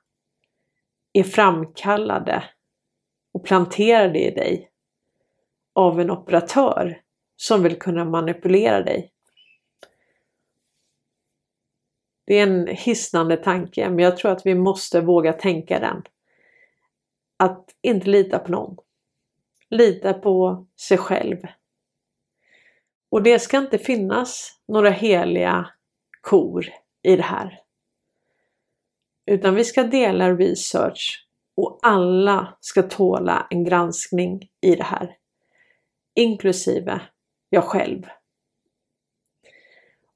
är 1.12 1.22
framkallade 1.22 2.44
och 3.32 3.44
planterade 3.44 4.18
i 4.18 4.30
dig 4.30 4.70
av 5.76 6.00
en 6.00 6.10
operatör 6.10 7.00
som 7.36 7.62
vill 7.62 7.78
kunna 7.78 8.04
manipulera 8.04 8.82
dig? 8.82 9.12
Det 12.26 12.34
är 12.34 12.42
en 12.42 12.66
hisnande 12.66 13.36
tanke, 13.36 13.90
men 13.90 13.98
jag 13.98 14.16
tror 14.16 14.32
att 14.32 14.46
vi 14.46 14.54
måste 14.54 15.00
våga 15.00 15.32
tänka 15.32 15.78
den. 15.78 16.02
Att 17.36 17.70
inte 17.82 18.08
lita 18.08 18.38
på 18.38 18.52
någon. 18.52 18.76
Lita 19.70 20.14
på 20.14 20.66
sig 20.80 20.98
själv. 20.98 21.36
Och 23.10 23.22
det 23.22 23.38
ska 23.38 23.58
inte 23.58 23.78
finnas 23.78 24.60
några 24.68 24.90
heliga 24.90 25.70
kor 26.20 26.66
i 27.02 27.16
det 27.16 27.22
här. 27.22 27.60
Utan 29.26 29.54
vi 29.54 29.64
ska 29.64 29.82
dela 29.82 30.34
research 30.34 31.26
och 31.56 31.78
alla 31.82 32.56
ska 32.60 32.82
tåla 32.82 33.46
en 33.50 33.64
granskning 33.64 34.48
i 34.60 34.74
det 34.74 34.84
här. 34.84 35.16
Inklusive 36.16 37.00
jag 37.48 37.64
själv. 37.64 38.02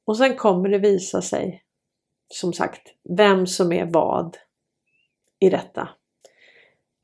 Och 0.04 0.16
sen 0.16 0.36
kommer 0.36 0.68
det 0.68 0.78
visa 0.78 1.22
sig, 1.22 1.64
som 2.28 2.52
sagt, 2.52 2.82
vem 3.16 3.46
som 3.46 3.72
är 3.72 3.86
vad 3.86 4.36
i 5.38 5.50
detta. 5.50 5.88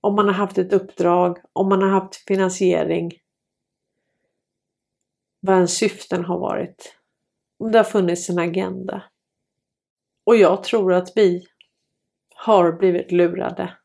Om 0.00 0.14
man 0.14 0.26
har 0.26 0.34
haft 0.34 0.58
ett 0.58 0.72
uppdrag, 0.72 1.38
om 1.52 1.68
man 1.68 1.82
har 1.82 1.88
haft 1.88 2.16
finansiering. 2.16 3.12
Vad 5.40 5.56
ens 5.56 5.76
syften 5.76 6.24
har 6.24 6.38
varit. 6.38 6.96
Om 7.58 7.72
det 7.72 7.78
har 7.78 7.84
funnits 7.84 8.30
en 8.30 8.38
agenda. 8.38 9.02
Och 10.24 10.36
jag 10.36 10.64
tror 10.64 10.92
att 10.92 11.12
vi 11.16 11.46
har 12.34 12.72
blivit 12.72 13.12
lurade. 13.12 13.76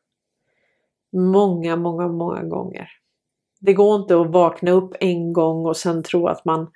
Många, 1.12 1.76
många, 1.76 2.08
många 2.08 2.44
gånger. 2.44 3.01
Det 3.62 3.74
går 3.74 4.02
inte 4.02 4.20
att 4.20 4.32
vakna 4.32 4.72
upp 4.72 4.96
en 5.00 5.34
gång 5.34 5.66
och 5.66 5.78
sen 5.78 6.04
tro 6.04 6.28
att 6.28 6.46
man 6.46 6.72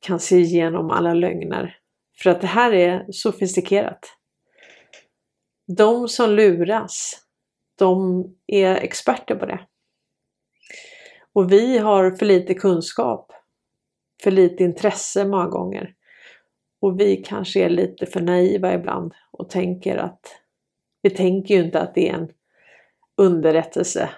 kan 0.00 0.20
se 0.20 0.36
igenom 0.36 0.90
alla 0.90 1.14
lögner. 1.14 1.78
För 2.22 2.30
att 2.30 2.40
det 2.40 2.46
här 2.46 2.72
är 2.72 3.06
sofistikerat. 3.12 4.16
De 5.76 6.08
som 6.08 6.30
luras, 6.30 7.12
de 7.78 8.24
är 8.46 8.74
experter 8.74 9.34
på 9.34 9.46
det. 9.46 9.60
Och 11.32 11.52
vi 11.52 11.78
har 11.78 12.10
för 12.10 12.26
lite 12.26 12.54
kunskap, 12.54 13.32
för 14.22 14.30
lite 14.30 14.64
intresse 14.64 15.24
många 15.24 15.46
gånger. 15.46 15.94
Och 16.80 17.00
vi 17.00 17.16
kanske 17.16 17.64
är 17.64 17.70
lite 17.70 18.06
för 18.06 18.20
naiva 18.20 18.74
ibland 18.74 19.12
och 19.30 19.50
tänker 19.50 19.96
att 19.96 20.20
vi 21.02 21.10
tänker 21.10 21.54
ju 21.54 21.64
inte 21.64 21.80
att 21.80 21.94
det 21.94 22.08
är 22.08 22.14
en 22.14 22.28
underrättelse 23.16 24.10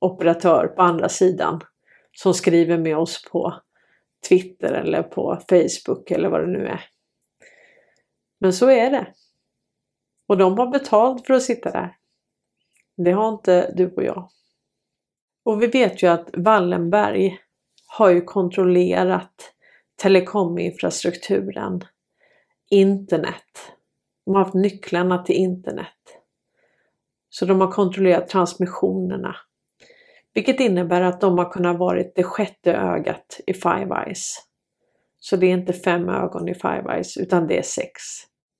operatör 0.00 0.66
på 0.66 0.82
andra 0.82 1.08
sidan 1.08 1.60
som 2.12 2.34
skriver 2.34 2.78
med 2.78 2.96
oss 2.96 3.24
på 3.30 3.54
Twitter 4.28 4.72
eller 4.72 5.02
på 5.02 5.42
Facebook 5.48 6.10
eller 6.10 6.28
vad 6.28 6.40
det 6.40 6.58
nu 6.58 6.66
är. 6.66 6.84
Men 8.40 8.52
så 8.52 8.70
är 8.70 8.90
det. 8.90 9.14
Och 10.28 10.38
de 10.38 10.58
har 10.58 10.66
betalt 10.66 11.26
för 11.26 11.34
att 11.34 11.42
sitta 11.42 11.70
där. 11.70 11.96
Det 12.96 13.10
har 13.10 13.28
inte 13.28 13.72
du 13.76 13.94
och 13.94 14.04
jag. 14.04 14.30
Och 15.44 15.62
vi 15.62 15.66
vet 15.66 16.02
ju 16.02 16.06
att 16.06 16.30
Wallenberg 16.36 17.38
har 17.86 18.10
ju 18.10 18.20
kontrollerat 18.20 19.54
telekominfrastrukturen, 19.96 21.84
internet. 22.70 23.72
De 24.24 24.34
har 24.34 24.44
haft 24.44 24.54
nycklarna 24.54 25.22
till 25.22 25.34
internet. 25.34 26.20
Så 27.28 27.44
de 27.44 27.60
har 27.60 27.72
kontrollerat 27.72 28.28
transmissionerna. 28.28 29.36
Vilket 30.38 30.60
innebär 30.60 31.00
att 31.00 31.20
de 31.20 31.38
har 31.38 31.50
kunnat 31.50 31.78
varit 31.78 32.12
det 32.14 32.22
sjätte 32.22 32.72
ögat 32.72 33.40
i 33.46 33.54
Five 33.54 34.04
Eyes. 34.06 34.34
Så 35.20 35.36
det 35.36 35.46
är 35.46 35.50
inte 35.50 35.72
fem 35.72 36.08
ögon 36.08 36.48
i 36.48 36.54
Five 36.54 36.84
Eyes 36.94 37.16
utan 37.16 37.46
det 37.46 37.58
är 37.58 37.62
sex. 37.62 37.92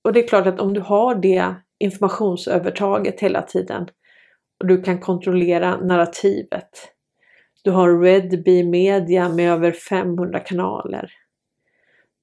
Och 0.04 0.12
det 0.12 0.24
är 0.24 0.28
klart 0.28 0.46
att 0.46 0.60
om 0.60 0.74
du 0.74 0.80
har 0.80 1.14
det 1.14 1.54
informationsövertaget 1.78 3.20
hela 3.20 3.42
tiden 3.42 3.88
och 4.60 4.66
du 4.66 4.82
kan 4.82 5.00
kontrollera 5.00 5.76
narrativet. 5.76 6.70
Du 7.62 7.70
har 7.70 8.00
Redbee 8.00 8.64
Media 8.64 9.28
med 9.28 9.52
över 9.52 9.72
500 9.72 10.40
kanaler. 10.40 11.12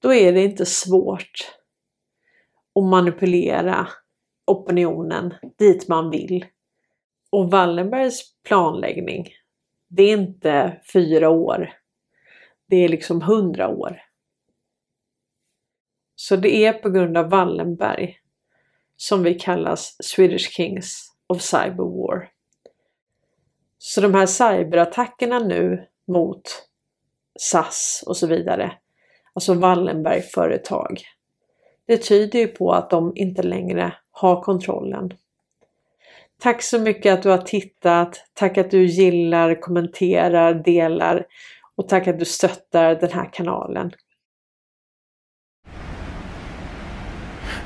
Då 0.02 0.14
är 0.14 0.32
det 0.32 0.42
inte 0.42 0.66
svårt 0.66 1.52
att 2.74 2.84
manipulera 2.84 3.88
opinionen 4.46 5.34
dit 5.58 5.88
man 5.88 6.10
vill. 6.10 6.44
Och 7.30 7.50
Wallenbergs 7.50 8.22
planläggning, 8.44 9.28
det 9.88 10.02
är 10.02 10.12
inte 10.12 10.80
fyra 10.92 11.28
år. 11.28 11.72
Det 12.68 12.76
är 12.76 12.88
liksom 12.88 13.22
hundra 13.22 13.68
år. 13.68 14.02
Så 16.16 16.36
det 16.36 16.56
är 16.56 16.72
på 16.72 16.90
grund 16.90 17.16
av 17.16 17.30
Wallenberg 17.30 18.18
som 18.96 19.22
vi 19.22 19.34
kallas 19.34 19.96
Swedish 20.02 20.50
Kings 20.50 21.12
of 21.26 21.42
Cyber 21.42 21.84
War. 21.84 22.30
Så 23.78 24.00
de 24.00 24.14
här 24.14 24.26
cyberattackerna 24.26 25.38
nu 25.38 25.86
mot 26.06 26.42
SAS 27.38 28.04
och 28.06 28.16
så 28.16 28.26
vidare, 28.26 28.72
alltså 29.32 29.54
Wallenberg-företag, 29.54 31.02
det 31.86 31.96
tyder 31.96 32.38
ju 32.38 32.48
på 32.48 32.72
att 32.72 32.90
de 32.90 33.12
inte 33.16 33.42
längre 33.42 33.94
har 34.10 34.42
kontrollen. 34.42 35.12
Tack 36.42 36.62
så 36.62 36.80
mycket 36.80 37.14
att 37.14 37.22
du 37.22 37.28
har 37.28 37.38
tittat. 37.38 38.24
Tack 38.34 38.58
att 38.58 38.70
du 38.70 38.84
gillar, 38.86 39.60
kommenterar, 39.60 40.54
delar 40.54 41.26
och 41.76 41.88
tack 41.88 42.08
att 42.08 42.18
du 42.18 42.24
stöttar 42.24 42.94
den 42.94 43.12
här 43.12 43.30
kanalen. 43.32 43.92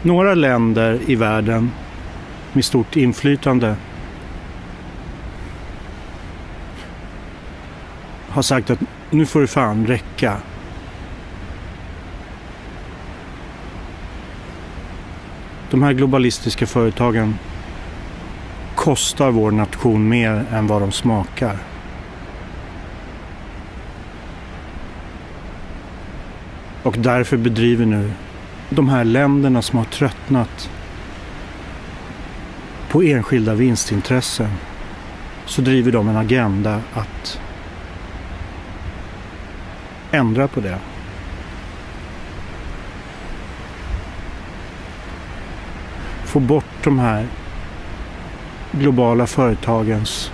Några 0.02 0.34
länder 0.34 0.98
i 1.06 1.14
världen 1.14 1.70
med 2.52 2.64
stort 2.64 2.96
inflytande 2.96 3.76
har 8.28 8.42
sagt 8.42 8.70
att 8.70 8.78
nu 9.10 9.26
får 9.26 9.40
det 9.40 9.46
fan 9.46 9.86
räcka. 9.86 10.36
De 15.70 15.82
här 15.82 15.92
globalistiska 15.92 16.66
företagen 16.66 17.34
kostar 18.80 19.30
vår 19.30 19.50
nation 19.50 20.08
mer 20.08 20.44
än 20.52 20.66
vad 20.66 20.82
de 20.82 20.92
smakar. 20.92 21.56
Och 26.82 26.96
därför 26.98 27.36
bedriver 27.36 27.86
nu 27.86 28.12
de 28.70 28.88
här 28.88 29.04
länderna 29.04 29.62
som 29.62 29.78
har 29.78 29.84
tröttnat 29.84 30.70
på 32.90 33.02
enskilda 33.02 33.54
vinstintressen 33.54 34.50
så 35.46 35.62
driver 35.62 35.92
de 35.92 36.08
en 36.08 36.16
agenda 36.16 36.80
att 36.94 37.40
ändra 40.10 40.48
på 40.48 40.60
det. 40.60 40.78
Få 46.24 46.40
bort 46.40 46.84
de 46.84 46.98
här 46.98 47.26
globala 48.72 49.26
företagens 49.26 50.32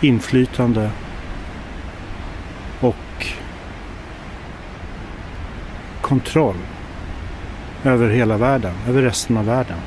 inflytande 0.00 0.90
och 2.80 3.26
kontroll 6.00 6.56
över 7.84 8.08
hela 8.08 8.36
världen, 8.36 8.74
över 8.88 9.02
resten 9.02 9.36
av 9.36 9.46
världen. 9.46 9.78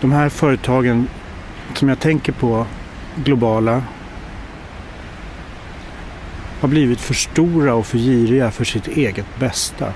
De 0.00 0.12
här 0.12 0.28
företagen 0.28 1.08
som 1.74 1.88
jag 1.88 1.98
tänker 2.00 2.32
på, 2.32 2.66
globala, 3.16 3.82
har 6.62 6.68
blivit 6.68 7.00
för 7.00 7.14
stora 7.14 7.74
och 7.74 7.86
för 7.86 7.98
giriga 7.98 8.50
för 8.50 8.64
sitt 8.64 8.88
eget 8.88 9.38
bästa. 9.38 9.92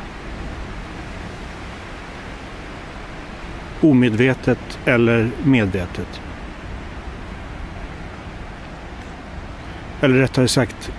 Omedvetet 3.81 4.79
eller 4.85 5.31
medvetet. 5.44 6.20
Eller 10.00 10.14
rättare 10.14 10.48
sagt, 10.48 10.92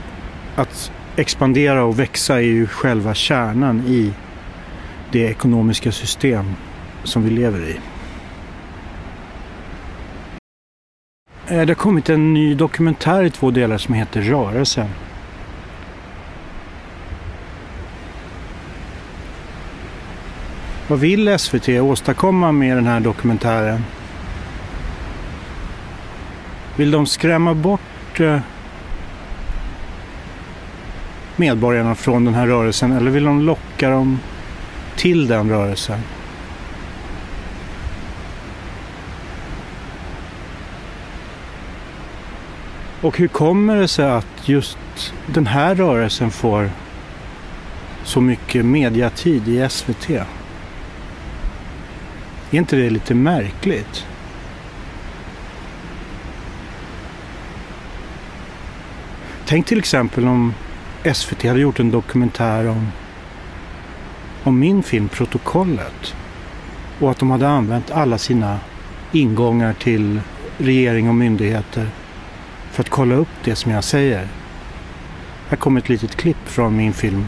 att 0.55 0.91
expandera 1.15 1.83
och 1.83 1.99
växa 1.99 2.35
är 2.35 2.39
ju 2.39 2.67
själva 2.67 3.13
kärnan 3.13 3.79
i 3.87 4.13
det 5.11 5.19
ekonomiska 5.19 5.91
system 5.91 6.45
som 7.03 7.23
vi 7.23 7.29
lever 7.29 7.59
i. 7.59 7.79
Eh, 11.47 11.65
det 11.65 11.69
har 11.69 11.75
kommit 11.75 12.09
en 12.09 12.33
ny 12.33 12.55
dokumentär 12.55 13.23
i 13.23 13.29
två 13.29 13.51
delar 13.51 13.77
som 13.77 13.93
heter 13.93 14.21
Rörelsen. 14.21 14.87
Vad 20.89 20.99
vill 20.99 21.39
SVT 21.39 21.69
åstadkomma 21.69 22.51
med 22.51 22.77
den 22.77 22.85
här 22.85 22.99
dokumentären? 22.99 23.85
Vill 26.75 26.91
de 26.91 27.05
skrämma 27.05 27.53
bort 27.53 28.19
eh, 28.19 28.39
medborgarna 31.35 31.95
från 31.95 32.25
den 32.25 32.33
här 32.33 32.47
rörelsen 32.47 32.91
eller 32.91 33.11
vill 33.11 33.23
de 33.23 33.41
locka 33.41 33.89
dem 33.89 34.19
till 34.95 35.27
den 35.27 35.49
rörelsen? 35.49 35.99
Och 43.01 43.17
hur 43.17 43.27
kommer 43.27 43.75
det 43.75 43.87
sig 43.87 44.09
att 44.09 44.27
just 44.45 44.77
den 45.25 45.47
här 45.47 45.75
rörelsen 45.75 46.31
får 46.31 46.71
så 48.03 48.21
mycket 48.21 48.65
mediatid 48.65 49.47
i 49.47 49.69
SVT? 49.69 50.09
Är 52.51 52.57
inte 52.57 52.75
det 52.75 52.89
lite 52.89 53.13
märkligt? 53.13 54.05
Tänk 59.45 59.65
till 59.65 59.79
exempel 59.79 60.27
om 60.27 60.53
SVT 61.13 61.43
hade 61.43 61.59
gjort 61.59 61.79
en 61.79 61.91
dokumentär 61.91 62.67
om, 62.67 62.87
om 64.43 64.59
min 64.59 64.83
film 64.83 65.09
Protokollet. 65.09 66.15
Och 66.99 67.11
att 67.11 67.19
de 67.19 67.29
hade 67.29 67.47
använt 67.47 67.91
alla 67.91 68.17
sina 68.17 68.59
ingångar 69.11 69.73
till 69.73 70.21
regering 70.57 71.09
och 71.09 71.15
myndigheter 71.15 71.87
för 72.71 72.83
att 72.83 72.89
kolla 72.89 73.15
upp 73.15 73.27
det 73.43 73.55
som 73.55 73.71
jag 73.71 73.83
säger. 73.83 74.27
Här 75.49 75.57
kommer 75.57 75.81
ett 75.81 75.89
litet 75.89 76.15
klipp 76.15 76.37
från 76.45 76.77
min 76.77 76.93
film 76.93 77.25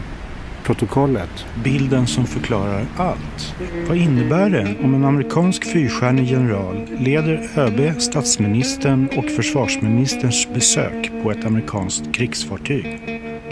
Protokollet. 0.64 1.46
Bilden 1.64 2.06
som 2.06 2.26
förklarar 2.26 2.84
allt. 2.96 3.54
Vad 3.88 3.96
innebär 3.96 4.50
det 4.50 4.74
om 4.82 4.94
en 4.94 5.04
amerikansk 5.04 5.64
fyrstjärnig 5.64 6.30
general 6.30 6.86
leder 6.98 7.48
ÖB, 7.56 8.00
statsministern 8.00 9.08
och 9.16 9.24
försvarsministerns 9.24 10.48
besök 10.54 11.10
på 11.22 11.30
ett 11.30 11.44
amerikanskt 11.44 12.12
krigsfartyg? 12.12 13.00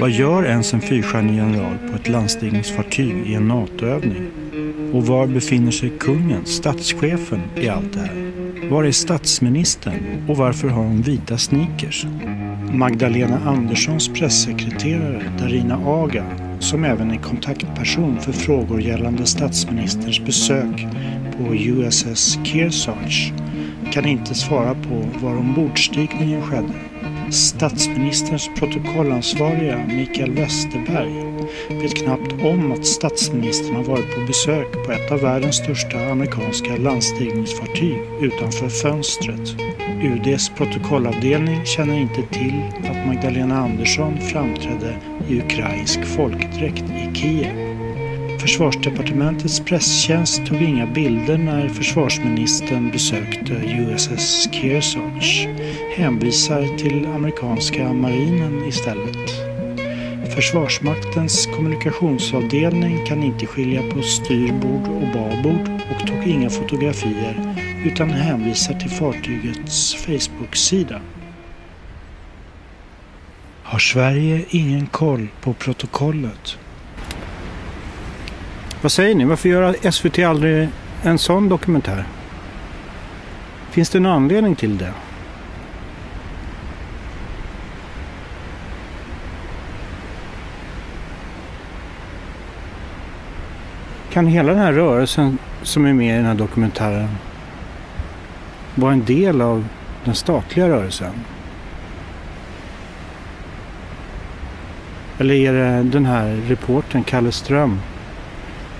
Vad 0.00 0.10
gör 0.10 0.46
ens 0.46 0.74
en 0.74 0.80
fyrstjärnig 0.80 1.36
general 1.36 1.78
på 1.90 1.96
ett 1.96 2.08
landstigningsfartyg 2.08 3.26
i 3.26 3.34
en 3.34 3.48
NATO-övning? 3.48 4.26
Och 4.92 5.06
var 5.06 5.26
befinner 5.26 5.70
sig 5.70 5.90
kungen, 5.90 6.46
statschefen, 6.46 7.40
i 7.56 7.68
allt 7.68 7.92
det 7.92 8.00
här? 8.00 8.28
Var 8.70 8.84
är 8.84 8.92
statsministern 8.92 10.24
och 10.28 10.36
varför 10.36 10.68
har 10.68 10.82
hon 10.82 11.02
vita 11.02 11.38
sneakers? 11.38 12.06
Magdalena 12.72 13.40
Anderssons 13.46 14.08
pressekreterare 14.08 15.22
Darina 15.38 15.78
Aga, 15.86 16.24
som 16.60 16.84
även 16.84 17.10
är 17.10 17.16
kontaktperson 17.16 18.20
för 18.20 18.32
frågor 18.32 18.80
gällande 18.80 19.26
statsministerns 19.26 20.20
besök 20.20 20.86
på 21.36 21.54
USS 21.54 22.38
Kearsarge, 22.44 23.32
kan 23.92 24.06
inte 24.06 24.34
svara 24.34 24.74
på 24.74 25.26
var 25.26 25.36
ombordstigningen 25.36 26.42
skedde. 26.42 26.74
Statsministerns 27.30 28.50
protokollansvariga 28.58 29.86
Mikael 29.86 30.30
Westerberg 30.30 31.28
vet 31.82 31.94
knappt 31.94 32.32
om 32.44 32.72
att 32.72 32.86
statsministern 32.86 33.76
har 33.76 33.84
varit 33.84 34.14
på 34.14 34.20
besök 34.26 34.72
på 34.86 34.92
ett 34.92 35.12
av 35.12 35.20
världens 35.20 35.56
största 35.56 35.98
amerikanska 35.98 36.76
landstigningsfartyg 36.76 37.98
utanför 38.20 38.68
fönstret. 38.68 39.56
UDs 40.02 40.52
protokollavdelning 40.56 41.66
känner 41.66 41.98
inte 41.98 42.22
till 42.22 42.62
att 42.90 43.06
Magdalena 43.06 43.58
Andersson 43.58 44.18
framträdde 44.20 44.96
i 45.28 45.40
ukrainsk 45.40 46.04
folkdräkt 46.04 46.84
i 46.90 47.14
Kiev. 47.14 47.68
Försvarsdepartementets 48.40 49.60
presstjänst 49.60 50.46
tog 50.46 50.62
inga 50.62 50.86
bilder 50.86 51.38
när 51.38 51.68
försvarsministern 51.68 52.90
besökte 52.90 53.52
USS 53.52 54.48
Kearsarge. 54.52 55.48
Hänvisar 55.96 56.76
till 56.76 57.06
amerikanska 57.06 57.92
marinen 57.92 58.64
istället. 58.68 59.48
Försvarsmaktens 60.34 61.46
kommunikationsavdelning 61.46 63.06
kan 63.06 63.22
inte 63.22 63.46
skilja 63.46 63.82
på 63.82 64.02
styrbord 64.02 64.88
och 64.88 65.12
babord 65.12 65.70
och 65.90 66.06
tog 66.06 66.26
inga 66.26 66.50
fotografier 66.50 67.54
utan 67.84 68.10
hänvisar 68.10 68.74
till 68.74 68.90
fartygets 68.90 69.94
Facebook-sida. 69.94 71.00
Har 73.68 73.78
Sverige 73.78 74.44
ingen 74.48 74.86
koll 74.86 75.28
på 75.40 75.52
protokollet? 75.52 76.58
Vad 78.82 78.92
säger 78.92 79.14
ni? 79.14 79.24
Varför 79.24 79.48
gör 79.48 79.90
SVT 79.90 80.18
aldrig 80.18 80.68
en 81.02 81.18
sån 81.18 81.48
dokumentär? 81.48 82.04
Finns 83.70 83.90
det 83.90 84.00
någon 84.00 84.12
anledning 84.12 84.56
till 84.56 84.78
det? 84.78 84.92
Kan 94.10 94.26
hela 94.26 94.52
den 94.52 94.62
här 94.62 94.72
rörelsen 94.72 95.38
som 95.62 95.86
är 95.86 95.92
med 95.92 96.14
i 96.14 96.16
den 96.16 96.26
här 96.26 96.34
dokumentären 96.34 97.08
vara 98.74 98.92
en 98.92 99.04
del 99.04 99.40
av 99.40 99.64
den 100.04 100.14
statliga 100.14 100.68
rörelsen? 100.68 101.12
Eller 105.18 105.34
är 105.34 105.52
det 105.52 105.82
den 105.82 106.06
här 106.06 106.36
reportern 106.48 107.04
Kalle 107.04 107.32
Ström, 107.32 107.80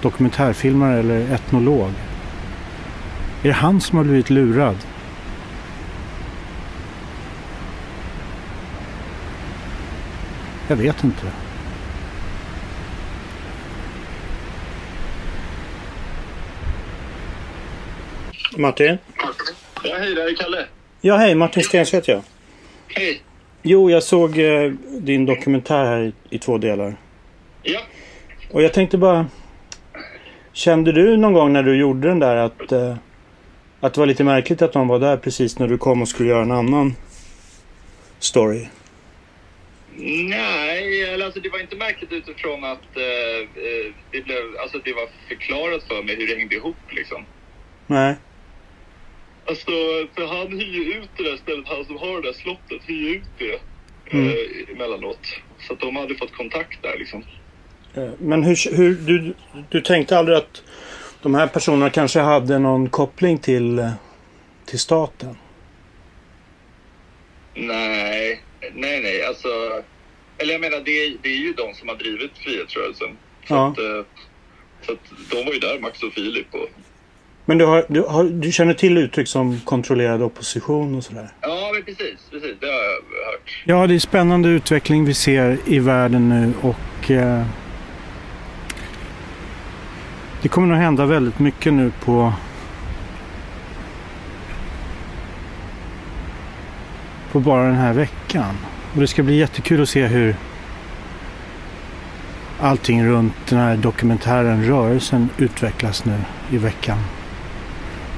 dokumentärfilmare 0.02 0.98
eller 0.98 1.34
etnolog? 1.34 1.90
Är 3.42 3.48
det 3.48 3.52
han 3.52 3.80
som 3.80 3.98
har 3.98 4.04
blivit 4.04 4.30
lurad? 4.30 4.76
Jag 10.68 10.76
vet 10.76 11.04
inte. 11.04 11.26
Martin? 18.56 18.98
Ja, 19.84 19.96
hej, 19.98 20.14
det 20.14 20.20
här 20.20 20.28
är 20.28 20.34
Kalle. 20.34 20.66
Ja, 21.00 21.16
hej. 21.16 21.34
Martin 21.34 21.62
Stens 21.62 21.94
heter 21.94 22.12
jag. 22.12 22.22
Hej. 22.88 23.22
Jo, 23.70 23.90
jag 23.90 24.02
såg 24.02 24.38
eh, 24.38 24.72
din 25.00 25.26
dokumentär 25.26 25.84
här 25.84 26.00
i, 26.00 26.12
i 26.30 26.38
två 26.38 26.58
delar. 26.58 26.96
Ja. 27.62 27.80
Och 28.50 28.62
jag 28.62 28.72
tänkte 28.72 28.98
bara... 28.98 29.26
Kände 30.52 30.92
du 30.92 31.16
någon 31.16 31.32
gång 31.32 31.52
när 31.52 31.62
du 31.62 31.76
gjorde 31.76 32.08
den 32.08 32.18
där 32.18 32.36
att, 32.36 32.72
eh, 32.72 32.96
att 33.80 33.94
det 33.94 34.00
var 34.00 34.06
lite 34.06 34.24
märkligt 34.24 34.62
att 34.62 34.72
de 34.72 34.88
var 34.88 34.98
där 34.98 35.16
precis 35.16 35.58
när 35.58 35.68
du 35.68 35.78
kom 35.78 36.02
och 36.02 36.08
skulle 36.08 36.28
göra 36.28 36.42
en 36.42 36.52
annan 36.52 36.94
story? 38.18 38.66
Nej, 40.28 41.04
eller 41.04 41.24
alltså 41.24 41.40
det 41.40 41.48
var 41.48 41.60
inte 41.60 41.76
märkligt 41.76 42.12
utifrån 42.12 42.64
att 42.64 42.96
eh, 42.96 43.62
eh, 43.64 43.92
det 44.10 44.24
blev, 44.24 44.38
alltså 44.62 44.78
det 44.84 44.92
var 44.92 45.08
förklarat 45.28 45.82
för 45.82 46.02
mig 46.02 46.16
hur 46.16 46.26
det 46.26 46.34
hängde 46.34 46.54
ihop 46.54 46.76
liksom. 46.90 47.24
Nej. 47.86 48.16
Alltså, 49.48 49.70
för 50.14 50.26
han 50.26 50.48
hyr 50.60 50.72
ju 50.74 50.92
ut 50.92 51.08
det 51.16 51.22
där 51.22 51.36
stället, 51.36 51.68
han 51.68 51.84
som 51.84 51.96
har 51.96 52.20
det 52.22 52.28
där 52.28 52.32
slottet, 52.32 52.82
hyr 52.86 53.16
ut 53.16 53.22
det 53.38 53.60
Mm. 54.10 54.26
eh, 54.28 54.72
emellanåt. 54.76 55.18
Så 55.60 55.72
att 55.72 55.80
de 55.80 55.96
hade 55.96 56.14
fått 56.14 56.32
kontakt 56.32 56.82
där 56.82 56.98
liksom. 56.98 57.24
Eh, 57.94 58.10
Men 58.18 58.42
hur, 58.42 58.76
hur 58.76 58.94
du, 58.94 59.34
du 59.70 59.80
tänkte 59.80 60.18
aldrig 60.18 60.38
att 60.38 60.62
de 61.22 61.34
här 61.34 61.46
personerna 61.46 61.90
kanske 61.90 62.20
hade 62.20 62.58
någon 62.58 62.88
koppling 62.90 63.38
till, 63.38 63.78
eh, 63.78 63.90
till 64.66 64.78
staten? 64.78 65.36
Nej, 67.54 68.42
nej, 68.74 69.00
nej. 69.02 69.22
Alltså, 69.24 69.48
eller 70.38 70.52
jag 70.52 70.60
menar, 70.60 70.80
det 70.80 71.04
är, 71.04 71.16
det 71.22 71.28
är 71.28 71.36
ju 71.36 71.52
de 71.52 71.74
som 71.74 71.88
har 71.88 71.96
drivit 71.96 72.38
frihetsrörelsen. 72.38 73.08
Så, 73.48 73.54
Ja. 73.54 73.66
att, 73.68 73.78
eh, 73.78 74.04
så 74.86 74.92
att 74.92 75.30
de 75.30 75.44
var 75.44 75.52
ju 75.52 75.58
där, 75.58 75.78
Max 75.78 76.02
och 76.02 76.12
Filip. 76.12 76.54
Och, 76.54 76.68
Men 77.48 77.58
du, 77.58 77.64
har, 77.64 77.84
du, 77.88 78.02
har, 78.02 78.24
du 78.24 78.52
känner 78.52 78.74
till 78.74 78.98
uttryck 78.98 79.28
som 79.28 79.60
kontrollerad 79.60 80.22
opposition 80.22 80.94
och 80.94 81.04
sådär? 81.04 81.28
ja, 81.40 81.70
men 81.74 81.82
precis, 81.82 82.18
precis. 82.30 82.56
Det 82.60 82.66
har 82.66 82.72
jag 82.72 83.32
hört. 83.32 83.62
Ja, 83.64 83.86
det 83.86 83.94
är 83.94 83.98
spännande 83.98 84.48
utveckling 84.48 85.04
vi 85.04 85.14
ser 85.14 85.58
i 85.66 85.78
världen 85.78 86.28
nu 86.28 86.52
och 86.60 87.10
eh, 87.10 87.44
det 90.42 90.48
kommer 90.48 90.68
nog 90.68 90.76
hända 90.76 91.06
väldigt 91.06 91.38
mycket 91.38 91.72
nu 91.72 91.92
på 92.04 92.32
på 97.32 97.40
bara 97.40 97.64
den 97.64 97.76
här 97.76 97.92
veckan. 97.92 98.54
Och 98.94 99.00
det 99.00 99.06
ska 99.06 99.22
bli 99.22 99.36
jättekul 99.36 99.82
att 99.82 99.88
se 99.88 100.06
hur 100.06 100.36
allting 102.60 103.06
runt 103.06 103.34
den 103.48 103.58
här 103.58 103.76
dokumentären 103.76 104.64
Rörelsen 104.64 105.28
utvecklas 105.38 106.04
nu 106.04 106.18
i 106.50 106.58
veckan. 106.58 106.98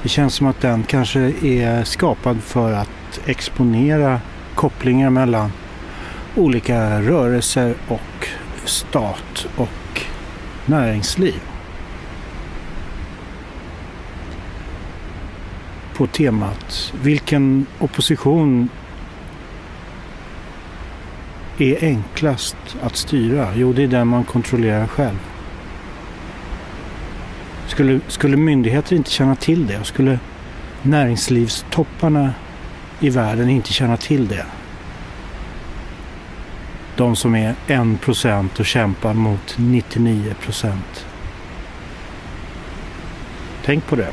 Det 0.03 0.09
känns 0.09 0.33
som 0.33 0.47
att 0.47 0.61
den 0.61 0.83
kanske 0.83 1.19
är 1.41 1.83
skapad 1.83 2.43
för 2.43 2.73
att 2.73 3.21
exponera 3.25 4.19
kopplingar 4.55 5.09
mellan 5.09 5.51
olika 6.35 7.01
rörelser 7.01 7.75
och 7.87 8.27
stat 8.65 9.47
och 9.55 10.01
näringsliv. 10.65 11.41
På 15.95 16.07
temat 16.07 16.93
vilken 17.01 17.65
opposition 17.79 18.69
är 21.57 21.83
enklast 21.83 22.57
att 22.81 22.95
styra? 22.95 23.47
Jo, 23.55 23.73
det 23.73 23.83
är 23.83 23.87
den 23.87 24.07
man 24.07 24.23
kontrollerar 24.23 24.87
själv. 24.87 25.30
Skulle, 27.71 27.99
skulle 28.07 28.37
myndigheter 28.37 28.95
inte 28.95 29.11
känna 29.11 29.35
till 29.35 29.67
det? 29.67 29.83
Skulle 29.83 30.19
näringslivstopparna 30.81 32.33
i 32.99 33.09
världen 33.09 33.49
inte 33.49 33.73
känna 33.73 33.97
till 33.97 34.27
det? 34.27 34.45
De 36.95 37.15
som 37.15 37.35
är 37.35 37.55
1% 37.67 38.59
och 38.59 38.65
kämpar 38.65 39.13
mot 39.13 39.55
99%. 39.57 40.71
Tänk 43.65 43.87
på 43.87 43.95
det. 43.95 44.11